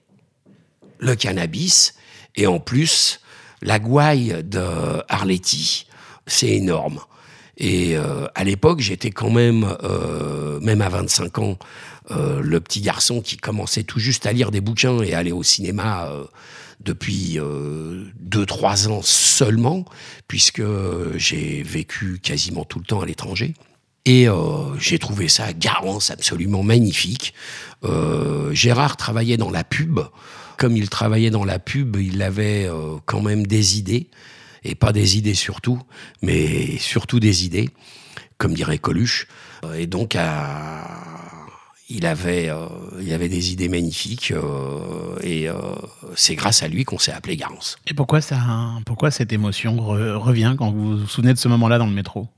[0.98, 1.94] le cannabis,
[2.36, 3.20] et en plus,
[3.62, 5.86] la gouaille de Arletty,
[6.26, 7.00] c'est énorme.
[7.58, 11.58] Et euh, à l'époque, j'étais quand même, euh, même à 25 ans,
[12.12, 15.32] euh, le petit garçon qui commençait tout juste à lire des bouquins et à aller
[15.32, 16.10] au cinéma
[16.80, 19.84] depuis 2-3 ans seulement,
[20.28, 20.62] puisque
[21.16, 23.54] j'ai vécu quasiment tout le temps à l'étranger.
[24.06, 24.26] Et
[24.78, 27.34] j'ai trouvé ça Garance absolument magnifique.
[28.52, 30.00] Gérard travaillait dans la pub.
[30.56, 32.70] Comme il travaillait dans la pub, il avait
[33.04, 34.08] quand même des idées.
[34.68, 35.80] Et pas des idées surtout,
[36.22, 37.70] mais surtout des idées,
[38.36, 39.26] comme dirait Coluche.
[39.76, 40.86] Et donc, à-
[41.90, 42.66] il avait, euh,
[43.00, 45.54] il avait des idées magnifiques, euh, et euh,
[46.14, 47.78] c'est grâce à lui qu'on s'est appelé Garance.
[47.86, 48.38] Et pourquoi, ça,
[48.84, 52.28] pourquoi cette émotion re- revient quand vous vous souvenez de ce moment-là dans le métro?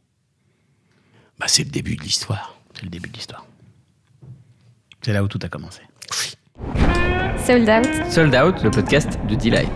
[1.38, 2.54] Bah, c'est le début de l'histoire.
[2.74, 3.44] C'est le début de l'histoire.
[5.02, 5.80] C'est là où tout a commencé.
[7.44, 8.12] Sold Out.
[8.12, 9.70] Sold Out, le podcast de Delight.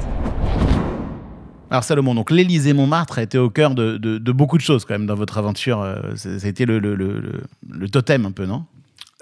[1.74, 3.98] Alors Salomon, donc l'Élysée Montmartre a été au cœur de,
[4.30, 5.80] beaucoup de choses quand même dans votre aventure.
[5.80, 8.64] euh, été le, le- le- totem un peu, non?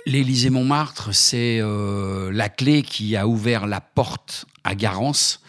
[0.04, 5.40] L'Élysée Montmartre, c'est euh, la clé qui a ouvert la porte à Garance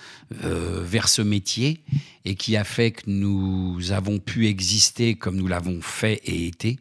[0.45, 1.81] euh, vers ce métier
[2.23, 6.79] et qui a fait que nous avons pu exister comme nous l'avons fait et été.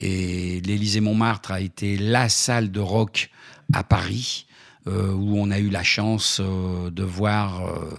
[0.00, 3.30] Et l'Élysée Montmartre a été la salle de rock
[3.72, 4.46] à Paris
[4.86, 7.96] où on a eu la chance euh, de voir euh,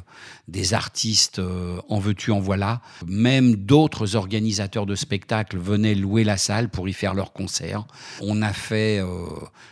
[0.48, 2.82] des artistes euh, en veux-tu, en voilà.
[3.08, 7.86] Même d'autres organisateurs de spectacles venaient louer la salle pour y faire leurs concerts.
[8.22, 9.26] On a fait euh,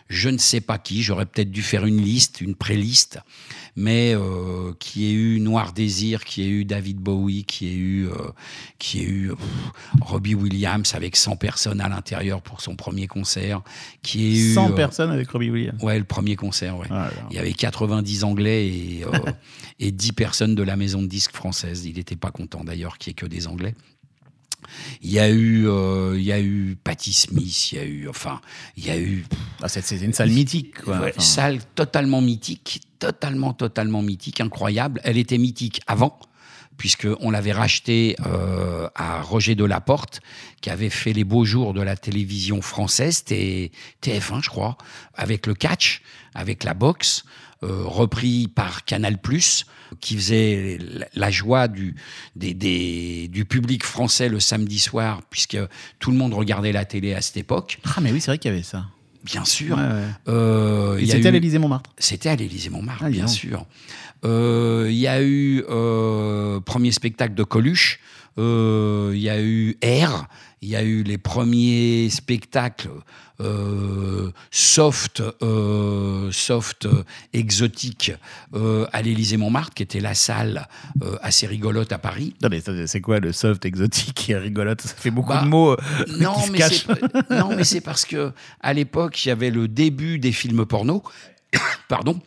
[0.10, 3.20] je ne sais pas qui, j'aurais peut-être dû faire une liste, une pré-liste,
[3.76, 8.08] mais euh, qui ait eu Noir Désir, qui ait eu David Bowie, qui ait eu,
[8.08, 8.32] euh,
[8.80, 9.48] qui ait eu pff,
[10.02, 13.62] Robbie Williams avec 100 personnes à l'intérieur pour son premier concert,
[14.02, 15.82] qui ait eu 100 euh, personnes avec Robbie Williams.
[15.82, 16.88] Ouais, le premier concert, ouais.
[16.92, 17.10] Ah.
[17.30, 19.32] Il y avait 90 Anglais et, euh,
[19.80, 21.86] et 10 personnes de la maison de disques française.
[21.86, 23.76] Il n'était pas content d'ailleurs qu'il n'y ait que des Anglais.
[25.02, 28.08] Il y a eu, euh, il y a eu Patti Smith, il y a eu,
[28.08, 28.40] enfin,
[28.78, 29.26] il y a eu
[29.62, 30.82] Ah, c'est c'est une salle mythique.
[30.82, 31.00] Quoi.
[31.00, 35.02] Ouais, Enfin, salle totalement mythique, totalement, totalement mythique, incroyable.
[35.04, 36.20] Elle était mythique avant,
[36.78, 40.22] puisqu'on l'avait rachetée euh, à Roger Delaporte,
[40.62, 44.78] qui avait fait les beaux jours de la télévision française, c'était TF1, je crois,
[45.14, 46.02] avec le catch,
[46.34, 47.26] avec la boxe,
[47.64, 49.18] euh, repris par Canal+,
[50.02, 50.80] qui faisait
[51.14, 51.96] la- joie du
[53.48, 55.58] public français le samedi soir, puisque
[56.00, 58.52] tout le monde regardait la télé à cette époque, Ah, mais oui, c'est vrai qu'il
[58.52, 58.86] y avait ça.
[59.24, 59.78] Bien sûr.
[59.78, 60.04] Ouais, ouais.
[60.28, 61.90] Euh, Et c'était à l'Élysée Montmartre.
[61.98, 63.66] c'était à l'Élysée-Montmartre, Ah, dis bien sûr.
[64.26, 68.00] Euh, Il y a eu euh, premier spectacle de Coluche.
[68.38, 68.44] Il
[69.20, 70.26] y a eu R.
[70.62, 72.90] Il y a eu les premiers spectacles
[73.44, 77.04] euh, soft, euh, soft euh,
[77.34, 78.12] exotiques
[78.56, 80.68] euh, à l'Élysée-Montmartre, qui était la salle
[81.22, 82.34] assez rigolote à Paris.
[82.40, 84.82] Attendez, ça, c'est quoi le soft exotique et rigolote?
[84.82, 85.76] Ça fait beaucoup Bah, de mots
[86.20, 89.68] Non, qui mais c'est non, mais c'est parce que à l'époque, il y avait le
[89.68, 91.04] début des films porno.
[91.90, 92.20] Pardon.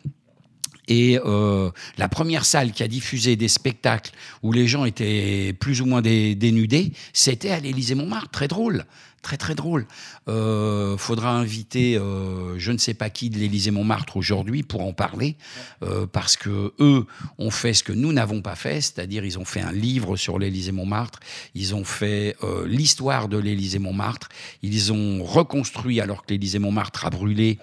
[0.89, 5.81] Et euh, la première salle qui a diffusé des spectacles où les gens étaient plus
[5.81, 8.29] ou moins dé- dénudés, c'était à l'Élysée-Montmartre.
[8.31, 8.85] Très drôle,
[9.27, 9.85] très très drôle.
[10.29, 15.35] Euh, faudra inviter euh, je ne sais pas qui de l'Élysée-Montmartre aujourd'hui pour en parler,
[15.83, 17.05] euh, parce que eux
[17.37, 20.39] ont fait ce que nous n'avons pas fait, c'est-à-dire ils ont fait un livre sur
[20.39, 21.19] l'Élysée-Montmartre,
[21.55, 24.29] ils ont fait euh, l'histoire de l'Élysée-Montmartre,
[24.61, 27.59] ils ont reconstruit alors que l'Élysée-Montmartre a brûlé,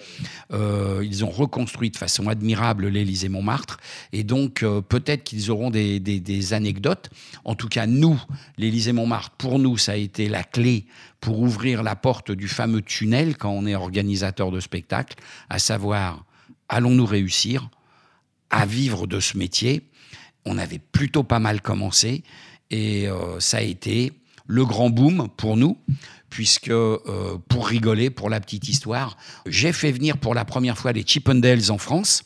[0.53, 3.79] ils ont reconstruit de façon admirable l'Élysée-Montmartre,
[4.13, 7.09] et donc peut-être qu'ils auront des, des- anecdotes.
[7.45, 8.21] En tout cas, nous,
[8.59, 10.85] l'Élysée-Montmartre, pour nous, ça a été la clé
[11.25, 15.17] pour ouvrir la porte du fameux tunnel quand on est organisateur de spectacle,
[15.49, 16.27] à savoir,
[16.69, 17.71] allons-nous réussir
[18.51, 19.89] à vivre de ce métier?
[20.45, 22.25] On avait plutôt pas mal commencé,
[22.71, 24.13] et euh, ça a été
[24.47, 25.79] le grand boom pour nous,
[26.29, 30.93] puisque, euh, pour rigoler, pour la petite histoire, j'ai fait venir pour la première fois
[30.93, 32.23] les Chippendales en France,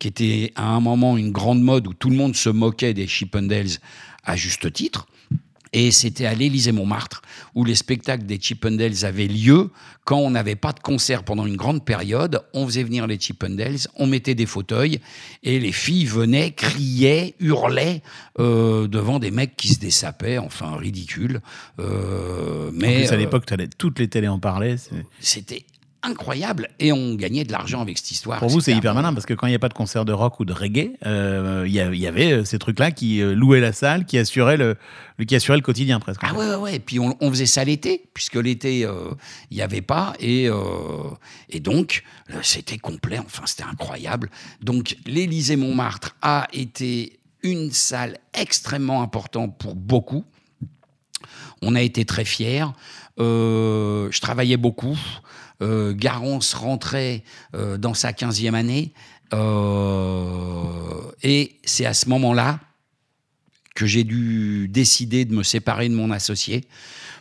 [0.00, 3.06] qui était à un moment une grande mode où tout le monde se moquait des
[3.06, 3.78] Chippendales
[4.24, 5.06] à juste titre.
[5.72, 7.22] Et c'était à l'Élysée-Montmartre
[7.54, 9.70] où les spectacles des Chippendales avaient lieu.
[10.04, 13.76] Quand on n'avait pas de concert pendant une grande période, on faisait venir les Chippendales,
[13.96, 15.00] on mettait des fauteuils
[15.42, 18.02] et les filles venaient, criaient, hurlaient
[18.38, 21.40] euh, devant des mecs qui se dessapaient, enfin ridicule.
[21.78, 23.44] Euh, En mais plus, à euh, l'époque,
[23.78, 24.76] toutes les télés en parlaient.
[25.20, 25.64] c'était
[26.02, 28.38] incroyable et on gagnait de l'argent avec cette histoire.
[28.38, 30.12] Pour vous, c'est hyper malin parce que quand il n'y a pas de concert de
[30.12, 33.72] rock ou de reggae, euh, il y, avait euh, ces trucs-là qui euh, louaient la
[33.72, 34.76] salle, qui assuraient le,
[35.26, 36.20] qui assuraient le quotidien presque.
[36.24, 36.76] Ah ouais, ouais, ouais.
[36.76, 39.10] Et puis on, on faisait ça l'été, puisque l'été, euh,
[39.50, 40.14] il n'y avait pas.
[40.20, 40.54] Et, euh,
[41.50, 42.02] et donc,
[42.42, 43.18] c'était complet.
[43.18, 44.30] Enfin, c'était incroyable.
[44.62, 50.24] Donc, l'Élysée-Montmartre a été une salle extrêmement importante pour beaucoup.
[51.62, 52.66] On a été très fiers.
[53.18, 54.96] Je travaillais beaucoup.
[55.62, 57.22] Euh, Garance rentrait
[57.54, 58.92] euh, dans sa 15e année.
[59.32, 62.60] Euh, et c'est à ce moment-là
[63.74, 66.64] que j'ai dû décider de me séparer de mon associé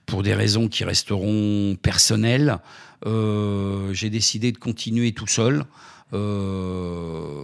[0.06, 2.58] pour des raisons qui resteront personnelles.
[3.06, 5.65] Euh, j'ai décidé de continuer tout seul.
[6.13, 7.43] Euh,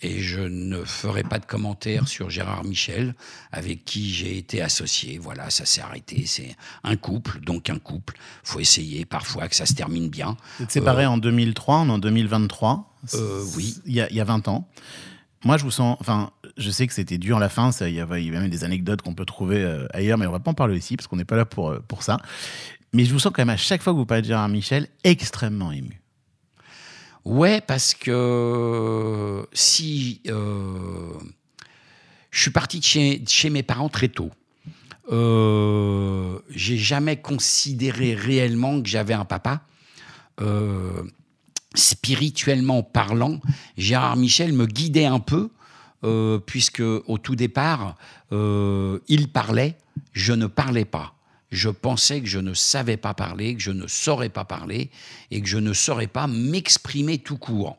[0.00, 3.14] et je ne ferai pas de commentaires sur Gérard Michel,
[3.52, 5.18] avec qui j'ai été associé.
[5.18, 6.24] Voilà, ça s'est arrêté.
[6.26, 8.16] C'est un couple, donc un couple.
[8.42, 10.36] faut essayer parfois que ça se termine bien.
[10.58, 12.96] Vous êtes séparés en 2003, on est en 2023.
[13.14, 13.76] Euh, oui.
[13.86, 14.68] Il y, a, il y a 20 ans.
[15.44, 15.96] Moi, je vous sens.
[16.00, 17.72] Enfin, je sais que c'était dur à la fin.
[17.72, 20.32] ça, Il y il avait même des anecdotes qu'on peut trouver euh, ailleurs, mais on
[20.32, 22.18] va pas en parler ici parce qu'on n'est pas là pour, euh, pour ça.
[22.92, 24.88] Mais je vous sens quand même à chaque fois que vous parlez de Gérard Michel
[25.04, 26.01] extrêmement ému.
[27.24, 31.12] Ouais, parce que si euh,
[32.30, 34.30] je suis parti de chez, mes parents très tôt,
[35.12, 39.62] euh, j'ai jamais considéré réellement que j'avais un papa.
[40.40, 41.04] Euh,
[41.74, 43.40] spirituellement parlant,
[43.76, 45.50] Gérard Michel me guidait un peu,
[46.46, 47.96] puisque au tout départ,
[48.32, 49.78] il parlait,
[50.12, 51.14] je ne parlais pas.
[51.52, 54.90] Je pensais que je ne savais pas parler, que je ne saurais pas parler
[55.30, 57.76] et que je ne saurais pas m'exprimer tout court.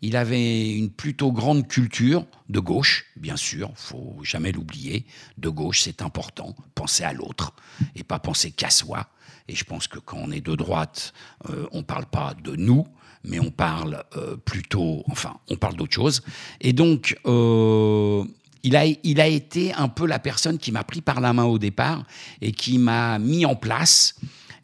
[0.00, 5.04] Il avait une plutôt grande culture de gauche, bien sûr, faut jamais l'oublier.
[5.36, 7.52] De gauche, c'est important, penser à l'autre
[7.94, 9.06] et pas penser qu'à soi.
[9.48, 11.12] Et je pense que quand on est de droite,
[11.50, 12.86] euh, on parle pas de nous,
[13.22, 16.22] mais on parle euh, plutôt, enfin, on parle d'autre chose.
[16.62, 18.24] Et donc, euh,
[18.62, 21.44] il, a, il a été un peu la personne qui m'a pris par la main
[21.44, 22.04] au départ
[22.40, 24.14] et qui m'a mis en place.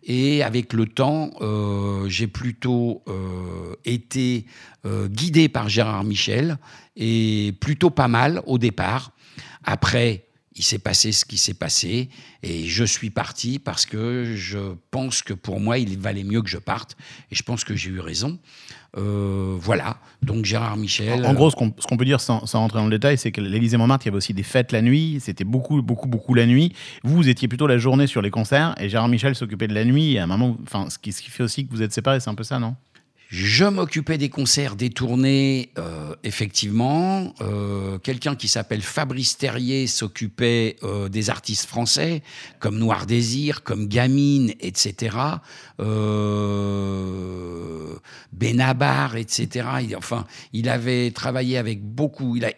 [0.08, 4.46] Et avec le temps, euh, j'ai plutôt euh, été
[4.84, 6.58] euh, guidé par Gérard Michel
[6.94, 9.10] et plutôt pas mal au départ.
[9.64, 12.08] Après, il s'est passé ce qui s'est passé
[12.42, 16.48] et je suis parti parce que je pense que pour moi, il valait mieux que
[16.48, 16.96] je parte
[17.32, 18.38] et je pense que j'ai eu raison.
[18.96, 21.26] Euh, voilà, donc Gérard Michel.
[21.26, 23.30] En gros, ce qu'on ce qu'on peut dire sans, sans rentrer dans le détail, c'est
[23.30, 25.18] que l'Élysée Montmartre, il y avait aussi des fêtes la nuit.
[25.20, 26.72] C'était beaucoup, beaucoup, beaucoup la nuit.
[27.04, 29.84] Vous, vous étiez plutôt la journée sur les concerts et Gérard Michel s'occupait de la
[29.84, 30.14] nuit.
[30.14, 32.20] Et à un moment, enfin, ce qui, ce qui fait aussi que vous êtes séparés,
[32.20, 32.74] c'est un peu ça, non?
[33.28, 37.34] Je m'occupais des concerts, des tournées, euh, effectivement.
[37.40, 42.22] Euh, Quelqu'un qui s'appelle Fabrice Terrier s'occupait euh, des artistes français,
[42.60, 45.16] comme Noir Désir, comme Gamine, etc.
[46.66, 47.96] Euh,
[48.32, 49.66] Benabar, etc.
[49.82, 52.36] Il, enfin, il avait travaillé avec beaucoup.
[52.36, 52.52] Il,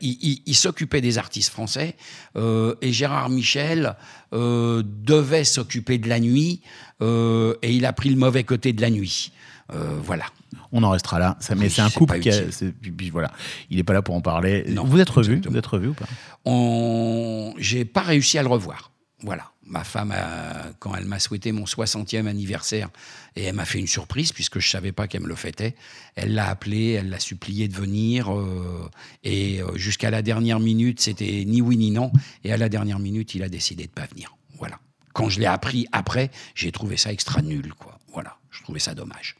[0.45, 1.95] il- s'occupait des artistes français.
[2.37, 3.97] Euh, et Gérard Michel
[4.35, 6.61] euh, devait s'occuper de la nuit.
[7.01, 9.33] et il a pris le mauvais côté de la nuit.
[9.73, 10.25] Euh, voilà.
[10.73, 11.37] On en restera là.
[11.41, 12.41] Ça, mais Oui, c'est un couple qui a,
[12.81, 13.31] puis, voilà.
[13.71, 14.65] Il n'est pas là pour en parler.
[14.69, 15.53] Non, vous êtes exactement.
[15.53, 16.07] Vous êtes revus ou pas?
[16.45, 17.55] On...
[17.59, 18.91] j'ai pas réussi à le revoir.
[19.23, 19.51] Voilà.
[19.67, 22.89] Ma femme, a- quand elle m'a souhaité mon 60e anniversaire,
[23.37, 25.75] et elle m'a fait une surprise, puisque je savais pas qu'elle me le fêtait,
[26.17, 28.89] elle l'a appelé, elle l'a supplié de venir, euh,
[29.25, 32.11] et euh, jusqu'à la dernière minute, c'était ni oui ni non,
[32.45, 34.35] et à la dernière minute, il a décidé de pas venir.
[34.59, 34.79] Voilà.
[35.13, 37.99] Quand je l'ai appris après, j'ai trouvé ça extra nul, quoi.
[38.15, 38.37] Voilà.
[38.51, 39.37] Je trouvais ça dommage.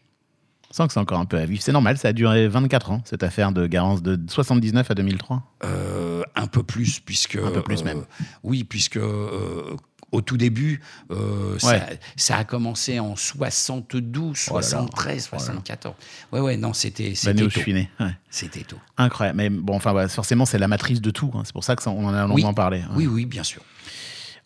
[0.71, 1.63] On sent que c'est encore un peu à vivre.
[1.63, 5.43] C'est normal, ça a duré 24 ans, cette affaire de Garance, de 79 à 2003.
[5.65, 7.37] Euh, un peu plus, puisque.
[7.37, 8.05] Un peu plus euh, même.
[8.43, 8.97] Oui, puisque.
[8.99, 9.75] euh,
[10.11, 11.99] au tout début, euh, ça, Ouais.
[12.17, 14.67] ça a commencé en 72, Oh là là.
[14.67, 15.45] 73, Oh là là.
[15.45, 15.95] 74.
[16.33, 17.61] Ouais, ouais, non, c'était L'année c'était où je tôt.
[17.61, 17.91] suis né.
[18.01, 18.13] Ouais.
[18.31, 18.79] C'était tôt.
[18.97, 19.37] Incroyable.
[19.37, 21.31] Mais bon, enfin, forcément, c'est la matrice de tout.
[21.35, 21.43] hein.
[21.45, 22.55] C'est pour ça qu'on en a longuement Oui.
[22.55, 22.83] parlé.
[22.95, 23.61] Oui, oui, bien sûr.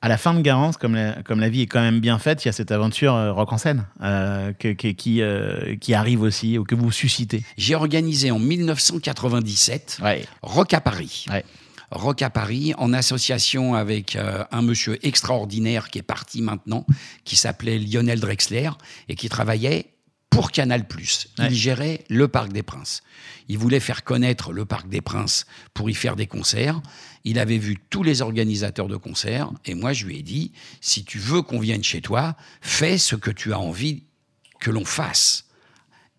[0.05, 2.45] À la fin de Garance, comme la, comme la vie est quand même bien faite,
[2.45, 5.95] il y a cette aventure euh, rock en scène euh, que- que- qui, euh, qui
[5.95, 7.45] arrive aussi, ou que vous suscitez.
[7.57, 10.25] J'ai organisé en 1997 Ouais.
[10.43, 11.27] Rock à Paris.
[11.31, 11.45] Ouais.
[11.91, 16.87] Rock à Paris, en association avec euh, un monsieur extraordinaire qui est parti maintenant,
[17.25, 18.71] qui s'appelait Lionel Drexler
[19.09, 19.92] et qui travaillait
[20.33, 20.85] pour Canal+.
[21.39, 21.51] Il Ouais.
[21.51, 23.03] gérait le Parc des Princes.
[23.49, 26.81] Il voulait faire connaître le Parc des Princes pour y faire des concerts.
[27.25, 31.05] Il avait vu tous les organisateurs de concerts et moi je lui ai dit si
[31.05, 34.05] tu veux qu'on vienne chez toi, fais ce que tu as envie
[34.59, 35.45] que l'on fasse.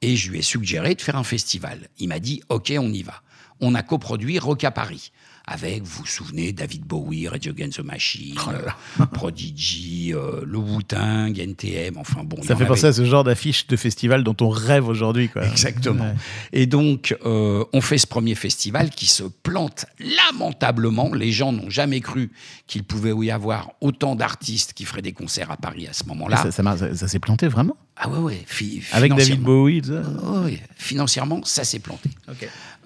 [0.01, 1.89] Et je lui ai suggéré de faire un festival.
[1.97, 3.21] Il m'a dit OK, on y va.
[3.61, 5.11] On a coproduit Rock à Paris
[5.45, 8.75] avec, vous vous souvenez, David Bowie, Rage Against the Machine, Oh là là.
[9.01, 12.37] euh, Prodigy, euh, le Wu-Tang, NTM, enfin bon.
[12.37, 15.27] Ça fait avait penser à ce genre d'affiche de festival dont on rêve aujourd'hui.
[15.29, 15.45] quoi.
[15.45, 16.05] Exactement.
[16.05, 16.13] Ouais.
[16.53, 21.13] Et donc, euh, on fait ce premier festival qui se plante lamentablement.
[21.13, 22.31] Les gens n'ont jamais cru
[22.67, 26.37] qu'il pouvait y avoir autant d'artistes qui feraient des concerts à Paris à ce moment-là.
[26.37, 28.45] Ça, ça, m'a- ça- ça s'est planté vraiment Ah ouais, ouais.
[28.91, 29.41] Avec David.
[29.41, 29.81] Bowie.
[29.85, 30.59] ça Oh, oui.
[30.75, 32.09] Financièrement, ça s'est planté.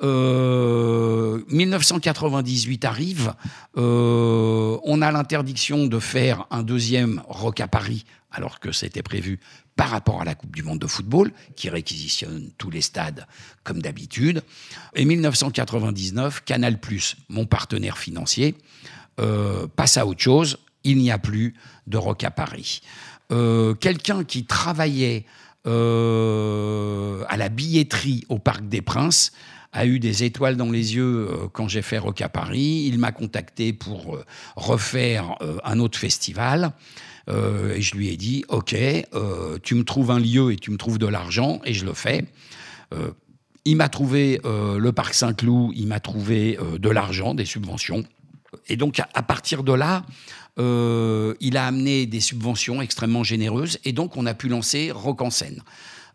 [0.04, 3.34] Euh, 1998 arrive,
[3.78, 9.40] euh, on a l'interdiction de faire un deuxième Rock à Paris, alors que c'était prévu
[9.76, 13.26] par rapport à la Coupe du Monde de football, qui réquisitionne tous les stades
[13.64, 14.42] comme d'habitude.
[14.96, 16.80] Et 1999, Canal+,
[17.30, 18.56] mon partenaire financier,
[19.20, 20.58] euh, passe à autre chose.
[20.88, 21.54] Il n'y a plus
[21.86, 22.80] de Rock à Paris.
[23.34, 25.26] Euh, Quelqu'un qui travaillait
[25.68, 29.34] euh, à la billetterie au Parc des Princes
[29.74, 32.86] a eu des étoiles dans les yeux euh, quand j'ai fait Rock à Paris.
[32.88, 34.18] Il m'a contacté pour
[34.56, 35.36] refaire
[35.66, 36.72] un autre festival.
[37.30, 38.74] Et je lui ai dit, OK,
[39.62, 42.24] tu me trouves un lieu et tu me trouves de l'argent, et je le fais.
[43.66, 48.06] Il m'a trouvé le Parc Saint-Cloud, il m'a trouvé de l'argent, des subventions.
[48.68, 50.04] Et donc, à, partir de là,
[50.60, 55.22] euh, il a amené des subventions extrêmement généreuses, et donc on a pu lancer Rock
[55.22, 55.62] en scène.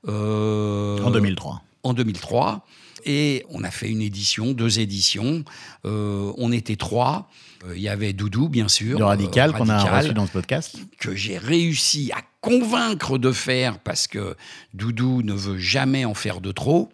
[0.09, 1.63] Euh, En 2003.
[1.83, 2.67] en 2003.
[3.05, 5.45] Et on a fait une édition, deux éditions.
[5.85, 7.29] Euh, on était trois.
[7.75, 8.99] Il y avait Doudou, bien sûr.
[8.99, 10.79] Le radical euh, qu'on a Radical, reçu dans ce podcast.
[10.99, 14.37] que j'ai réussi à convaincre de faire parce que
[14.75, 16.91] Doudou ne veut jamais en faire de trop.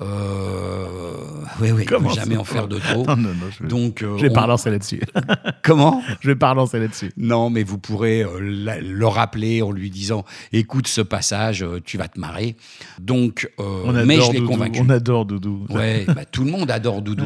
[0.00, 1.16] Euh,
[1.60, 3.04] oui, oui, Comment jamais en faire de trop.
[3.06, 5.00] Non, non, non, je, Donc, euh, je vais on- pas relancer là-dessus.
[5.62, 6.02] Comment?
[6.20, 7.12] Je vais pas relancer là-dessus.
[7.16, 11.96] Non, mais vous pourrez euh, la- le rappeler en lui disant écoute ce passage, tu
[11.98, 12.56] vas te marrer.
[13.00, 14.80] Donc, On mais je l'ai convaincu.
[14.82, 15.66] On adore Doudou.
[15.70, 17.24] Ouais, bah, tout le monde adore Doudou.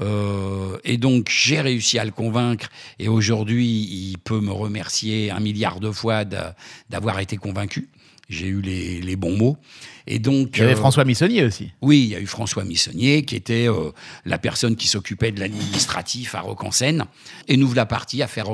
[0.00, 0.06] Ouais.
[0.84, 2.68] Et donc, j'ai réussi à le convaincre.
[2.98, 6.54] Et aujourd'hui, il peut me remercier un milliard de fois d'a-
[6.90, 7.88] d'avoir été convaincu.
[8.28, 9.56] J'ai eu les, les bons mots.
[10.08, 11.70] Et donc, Il y avait euh, François Missonnier aussi.
[11.80, 13.92] oui, il y a eu François Missonnier qui était euh,
[14.24, 17.04] la personne qui s'occupait de l'administratif à Rock en Seine.
[17.48, 18.46] Et nous voilà partis à faire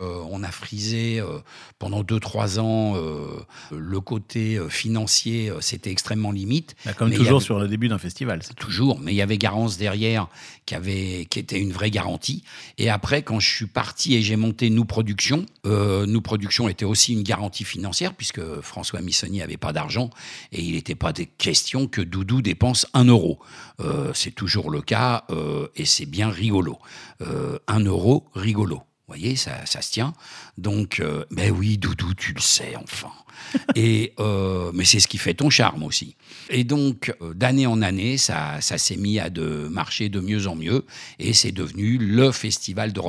[0.00, 1.38] on a frisé euh,
[1.78, 3.26] pendant 2-3 ans euh,
[3.70, 6.74] le côté euh, financier, euh, c'était extrêmement limite.
[6.84, 8.40] Bah, Comme Mais toujours avait- sur le début d'un festival.
[8.56, 10.28] Toujours, mais il y avait Garance derrière
[10.66, 12.44] qui, avait, qui était une vraie garantie.
[12.78, 16.84] Et après, quand je suis parti et j'ai monté Nous Productions, euh, Nous Productions était
[16.84, 20.10] aussi une garantie financière puisque François Missonnier n'avait pas d'argent
[20.52, 23.38] et il n'était pas des questions que Doudou dépense un euro.
[23.80, 26.78] Euh, c'est toujours le cas euh, et c'est bien rigolo.
[27.20, 28.82] Euh, un euro, rigolo.
[29.14, 30.12] Vous voyez, ça, ça se tient.
[30.58, 33.12] Donc, euh, mais oui, Doudou, tu le sais, enfin.
[33.76, 36.16] Et, euh, mais c'est ce qui fait ton charme aussi.
[36.50, 40.48] Et donc, euh, d'année en année, ça, ça s'est mis à de marcher de mieux
[40.48, 40.84] en mieux.
[41.20, 43.00] Et c'est devenu le festival de,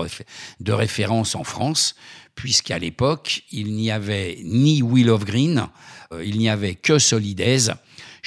[0.60, 1.95] de référence en France,
[2.36, 5.68] puisqu'à l'époque, il n'y avait ni Wheel of Green,
[6.12, 7.74] euh, il n'y avait que Solidaise.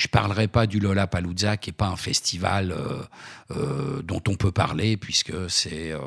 [0.00, 3.02] Je parlerai pas du Lollapalooza, qui est pas un festival euh,
[3.56, 5.98] euh, dont on peut parler, puisque c'est, euh,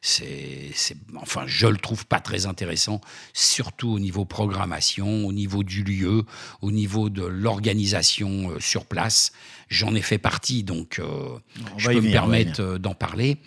[0.00, 3.00] c'est, c'est- enfin, je le trouve pas très intéressant,
[3.32, 6.22] surtout au niveau programmation, au niveau du lieu,
[6.60, 9.32] au niveau de l'organisation sur place.
[9.68, 11.40] J'en ai fait partie, donc On
[11.78, 13.38] je peux me venir, y permettre d'en parler.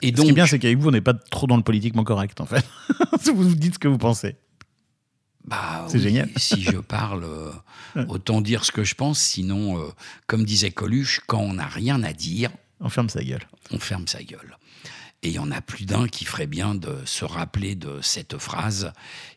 [0.00, 1.58] Et Et Ce donc, qui est bien, c'est qu'avec vous, on n'est pas trop dans
[1.58, 2.64] le politiquement correct, en fait.
[3.34, 4.36] vous vous dites ce que vous pensez.
[5.46, 6.28] Bah C'est oui, génial.
[6.36, 9.18] si je parle, euh, autant dire ce que je pense.
[9.18, 9.88] Sinon, euh,
[10.26, 13.46] comme disait Coluche, quand on n'a rien à dire, On ferme sa gueule.
[13.72, 14.56] on ferme sa gueule.
[15.24, 18.38] Et il y en a plus d'un qui ferait bien de se rappeler de cette
[18.38, 18.92] phrase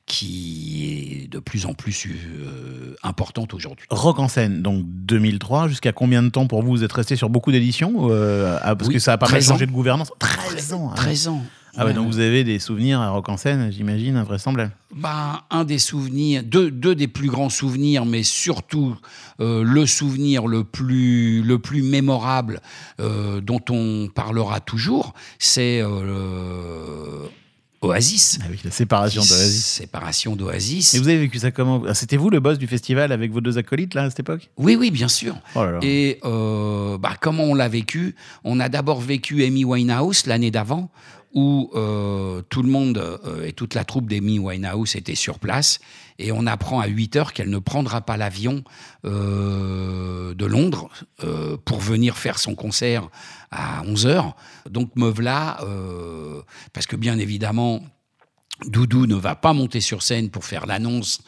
[0.08, 3.86] qui est de plus en plus euh, importante aujourd'hui.
[3.92, 5.68] Rock en scène, donc 2003.
[5.68, 9.00] Jusqu'à combien de temps pour vous Vous êtes resté sur beaucoup d'éditions Parce Oui, que
[9.00, 9.54] ça a pas mal 13 ans.
[9.54, 10.12] changé de gouvernance.
[10.20, 10.96] 13 ans ouais.
[10.96, 11.46] 13 ans.
[11.78, 14.72] Ah ouais, donc vous avez des souvenirs à Rock en scène, j'imagine, invraisemblables.
[14.96, 18.96] Bah, un des souvenirs, deux, deux des plus grands souvenirs, mais surtout
[19.40, 22.62] euh, le souvenir le plus, le plus mémorable
[23.00, 27.28] euh, dont on parlera toujours, c'est euh,
[27.82, 28.40] Oasis.
[28.42, 29.66] Ah oui, la séparation d'Oasis.
[29.66, 30.94] Séparation d'Oasis.
[30.94, 31.84] Et vous avez vécu ça comment?
[31.88, 34.50] Ah, C'était vous le boss du festival avec vos deux acolytes là à cette époque?
[34.58, 35.36] Oui, oui, bien sûr.
[35.56, 35.80] Oh là là.
[35.82, 38.16] Et euh, bah, comment on l'a vécu?
[38.44, 40.90] On a d'abord vécu Amy Winehouse l'année d'avant,
[41.36, 45.80] où euh, tout le monde euh, et toute la troupe d'Amy Winehouse était sur place.
[46.18, 48.64] Et on apprend à 8 heures qu'elle ne prendra pas l'avion
[49.04, 50.90] euh, de Londres
[51.66, 53.10] pour venir faire son concert
[53.52, 54.36] à 11 heures.
[54.70, 55.60] Donc me voilà,
[56.72, 57.82] parce que bien évidemment,
[58.66, 61.20] Doudou ne va pas monter sur scène pour faire l'annonce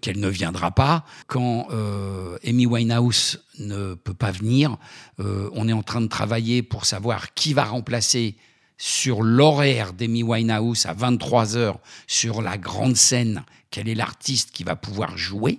[0.00, 1.04] qu'elle ne viendra pas.
[1.26, 4.76] Quand euh, Amy Winehouse ne peut pas venir,
[5.18, 8.36] on est en train de travailler pour savoir qui va remplacer
[8.84, 11.76] sur l'horaire d'Amy Winehouse à 23h
[12.06, 15.58] sur la grande scène, quel est l'artiste qui va pouvoir jouer.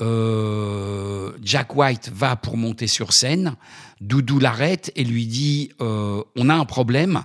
[0.00, 3.56] Euh, Jack White va pour monter sur scène.
[4.00, 7.24] Doudou l'arrête et lui dit euh, On a un problème,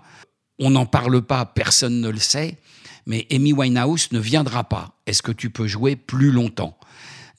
[0.58, 2.58] on n'en parle pas, personne ne le sait,
[3.06, 4.98] mais Amy Winehouse ne viendra pas.
[5.06, 6.76] Est-ce que tu peux jouer plus longtemps?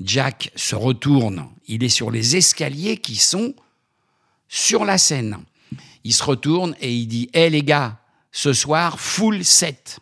[0.00, 3.52] Jack se retourne, il est sur les escaliers qui sont
[4.46, 5.38] sur la scène.
[6.04, 7.98] Il se retourne et il dit Hé les gars,
[8.32, 9.98] ce soir, full set.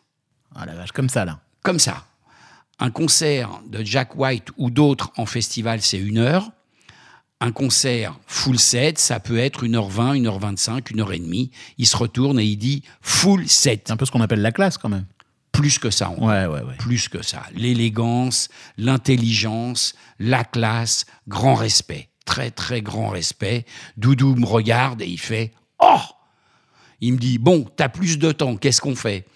[0.55, 1.41] Ah la vache, comme ça là.
[1.63, 2.05] Comme ça.
[2.79, 6.51] Un concert de Jack White ou d'autres en festival, c'est une heure.
[7.41, 11.51] Un concert full set, ça peut être 1h20, 1h25, 1h30.
[11.79, 13.83] Il se retourne et il dit full set.
[13.87, 15.07] C'est un peu ce qu'on appelle la classe quand même.
[15.53, 16.11] plus que ça.
[16.11, 16.77] en Ouais, ouais, ouais.
[16.79, 17.43] plus que ça.
[17.55, 18.49] L'élégance,
[18.79, 22.09] l'intelligence, la classe, grand respect.
[22.25, 23.67] Très, très grand respect.
[23.97, 25.53] Doudou me regarde et il fait
[25.83, 25.99] Oh
[27.01, 29.27] Il me dit Bon, t'as plus de temps, qu'est-ce qu'on fait?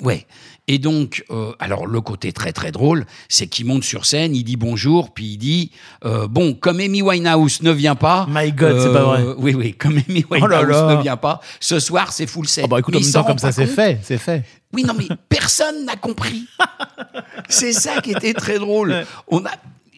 [0.00, 0.26] Ouais.
[0.68, 4.44] Et donc, euh, alors le côté très très drôle, c'est qu'il monte sur scène, il
[4.44, 5.72] dit bonjour, puis il dit
[6.04, 8.26] euh, bon, comme Amy Winehouse ne vient pas.
[8.30, 9.24] My God, c'est pas vrai.
[9.38, 10.96] Oui, oui, comme Amy Oh là Winehouse là.
[10.96, 12.64] ne vient pas, ce soir c'est full set.
[12.64, 14.44] Ah bah écoute, en même temps, comme ça, c'est fait, c'est fait.
[14.72, 16.46] Oui, non, mais personne n'a compris.
[17.48, 19.04] C'est ça qui était très drôle.
[19.28, 19.50] On a...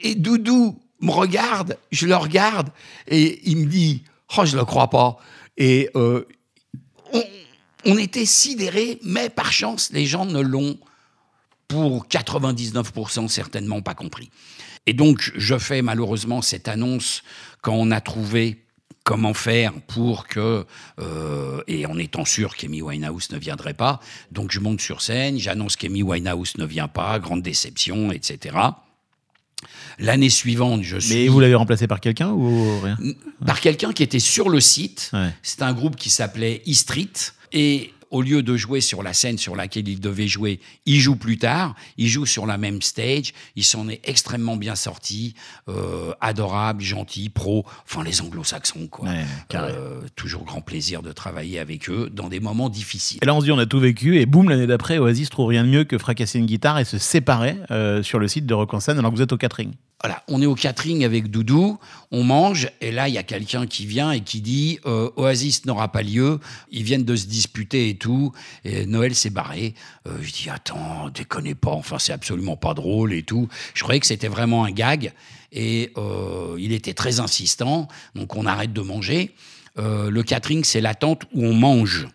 [0.03, 2.71] Et Doudou me regarde, je le regarde,
[3.07, 4.03] et il me dit
[4.37, 5.19] Oh, je le crois pas.
[5.57, 6.25] Et euh,
[7.85, 10.79] on, était sidérés, mais par chance, les gens ne l'ont,
[11.69, 14.31] pour 99% certainement, pas compris.
[14.87, 17.23] Et donc, je fais malheureusement cette annonce
[17.63, 18.65] quand on a trouvé
[19.05, 20.67] comment faire pour que,
[20.99, 24.01] euh, et en étant sûr qu'Amy Winehouse ne viendrait pas,
[24.33, 28.57] donc je monte sur scène, j'annonce qu'Amy Winehouse ne vient pas, grande déception, etc.
[29.99, 32.97] L'année suivante, je suis Mais vous l'avez remplacé par quelqu'un ou rien?
[33.47, 35.11] Par quelqu'un qui était sur le site.
[35.13, 35.31] Ouais.
[35.43, 37.13] C'est un groupe qui s'appelait E-Street.
[37.53, 41.17] Et au lieu de jouer sur la scène sur laquelle il devait jouer, il joue
[41.17, 41.75] plus tard.
[41.99, 43.35] Il joue sur la même stage.
[43.57, 45.35] Il s'en est extrêmement bien sorti.
[45.69, 47.65] euh, adorable, gentil, pro.
[47.85, 49.09] Enfin, les anglo-saxons, quoi.
[49.09, 49.25] Ouais.
[49.55, 53.19] Euh, toujours grand plaisir de travailler avec eux dans des moments difficiles.
[53.23, 55.49] Et là, on se dit, on a tout vécu, et boum, l'année d'après, Oasis trouve
[55.49, 58.55] rien de mieux que fracasser une guitare et se séparer euh, sur le site de
[58.55, 59.73] Rock en scène alors que vous êtes au catering.
[60.05, 61.79] Voilà, on est au catering avec Doudou,
[62.11, 65.65] on mange, et là, il y a quelqu'un qui vient et qui dit euh, Oasis
[65.65, 66.41] n'aura pas lieu,
[66.71, 68.31] ils viennent de se disputer et tout,
[68.67, 69.73] et Noël s'est barré.
[70.07, 73.49] Euh, je dis Attends, déconnez pas, enfin, c'est absolument pas drôle et tout.
[73.73, 75.15] Je croyais que c'était vraiment un gag,
[75.53, 79.35] et euh, il était très insistant, donc on arrête de manger.
[79.79, 82.09] Euh, le catering, c'est l'attente où on mange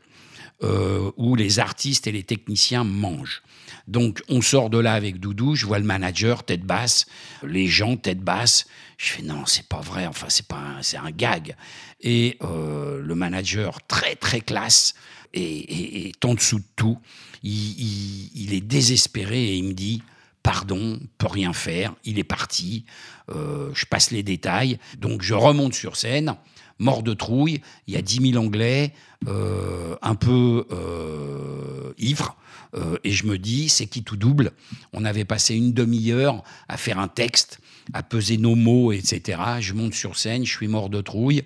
[0.63, 3.41] euh, où les artistes et les techniciens mangent.
[3.87, 7.05] Donc on sort de là avec Doudou, je vois le manager tête basse,
[7.43, 8.65] les gens tête basse.
[8.97, 11.55] Je fais non, c'est pas vrai, enfin c'est pas, c'est un gag.
[12.01, 14.93] Et euh, le manager très très classe
[15.33, 16.97] et, et- et en dessous de tout,
[17.43, 20.01] il est désespéré et il me dit
[20.41, 22.85] pardon, peut rien faire, il est parti.
[23.29, 26.35] Euh, je passe les détails, donc je remonte sur scène
[26.79, 28.93] mort de trouille, il y a 10 000 Anglais,
[29.27, 32.37] euh, un peu euh, ivres,
[32.75, 34.51] euh, et je me dis, c'est qui tout double?
[34.93, 37.59] On avait passé une demi-heure à faire un texte,
[37.93, 39.41] à peser nos mots, etc.
[39.59, 41.43] Je monte sur scène, je suis mort de trouille,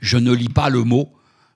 [0.00, 1.12] je ne lis pas le mot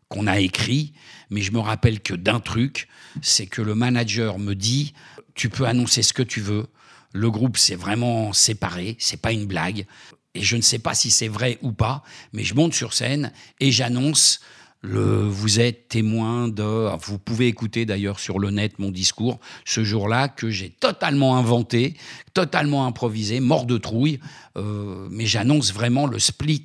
[0.09, 0.93] qu'on a écrit,
[1.31, 2.89] mais je me rappelle que d'un truc,
[3.23, 4.93] c'est que le manager me dit,
[5.35, 6.67] tu peux annoncer ce que tu veux,
[7.15, 9.87] le groupe s'est vraiment séparé, c'est pas une blague,
[10.35, 12.03] et je ne sais pas si c'est vrai ou pas,
[12.33, 14.41] mais je monte sur scène et j'annonce
[14.83, 16.91] le, vous êtes témoin de.
[17.05, 21.95] Vous pouvez écouter d'ailleurs sur le net mon discours ce jour-là que j'ai totalement inventé,
[22.35, 24.19] totalement improvisé, mort de trouille,
[24.57, 26.65] euh, mais j'annonce vraiment le split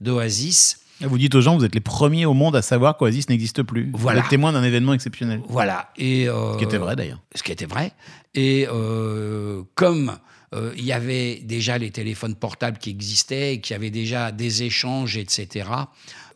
[0.00, 0.78] d'Oasis.
[1.00, 3.90] Vous dites aux gens, vous êtes les premiers au monde à savoir qu'Oasis n'existe plus.
[3.92, 4.20] Voilà.
[4.20, 5.42] Vous êtes témoin d'un événement exceptionnel.
[5.48, 5.90] Voilà.
[5.96, 7.20] Et, euh, Ce qui était vrai d'ailleurs.
[7.34, 7.92] ce qui était vrai.
[8.34, 10.16] Et euh, comme
[10.56, 15.16] euh, il y avait déjà les téléphones portables qui existaient, y avait déjà des échanges,
[15.16, 15.68] etc.,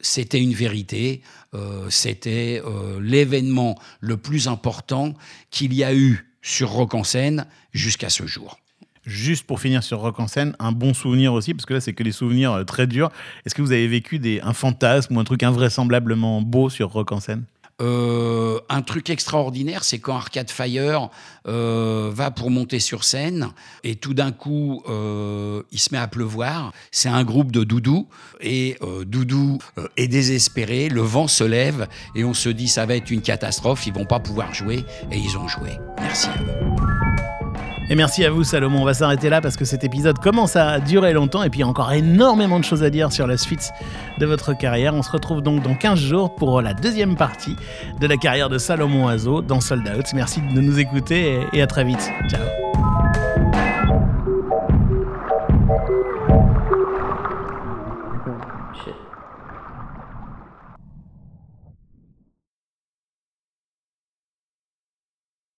[0.01, 1.21] c'était une vérité.
[1.55, 5.15] Euh, c'était euh, l'événement le plus important
[5.51, 8.59] qu'il y a eu sur Rock en scène jusqu'à ce jour.
[9.05, 11.93] Juste pour finir sur Rock en scène, un bon souvenir aussi, parce que là, c'est
[11.93, 13.11] que des souvenirs très durs.
[13.45, 17.13] Est-ce que vous avez vécu des, un fantasme ou un truc invraisemblablement beau sur Rock
[17.13, 17.45] en scène?
[17.81, 21.09] Euh, un truc extraordinaire, c'est quand Arcade Fire
[21.49, 23.49] euh, va pour monter sur scène
[23.85, 26.73] et tout d'un coup, euh, il se met à pleuvoir.
[26.91, 28.09] C'est un groupe de Doudou
[28.41, 28.77] et
[29.07, 29.59] Doudou
[29.97, 30.89] est désespéré.
[30.89, 33.87] Le vent se lève et on se dit ça va être une catastrophe.
[33.87, 35.71] Ils vont pas pouvoir jouer et ils ont joué.
[36.01, 37.10] Merci à eux.
[37.91, 38.83] Et merci à vous, Salomon.
[38.83, 41.63] On va s'arrêter là parce que cet épisode commence à durer longtemps et puis il
[41.63, 43.73] y a encore énormément de choses à dire sur la suite
[44.19, 44.95] de votre carrière.
[44.95, 47.57] On se retrouve donc dans 15 jours pour la deuxième partie
[48.01, 50.07] de la carrière de Salomon Oiseau dans Sold Out.
[50.15, 52.09] Merci de nous écouter et à très vite.
[52.29, 53.00] Ciao.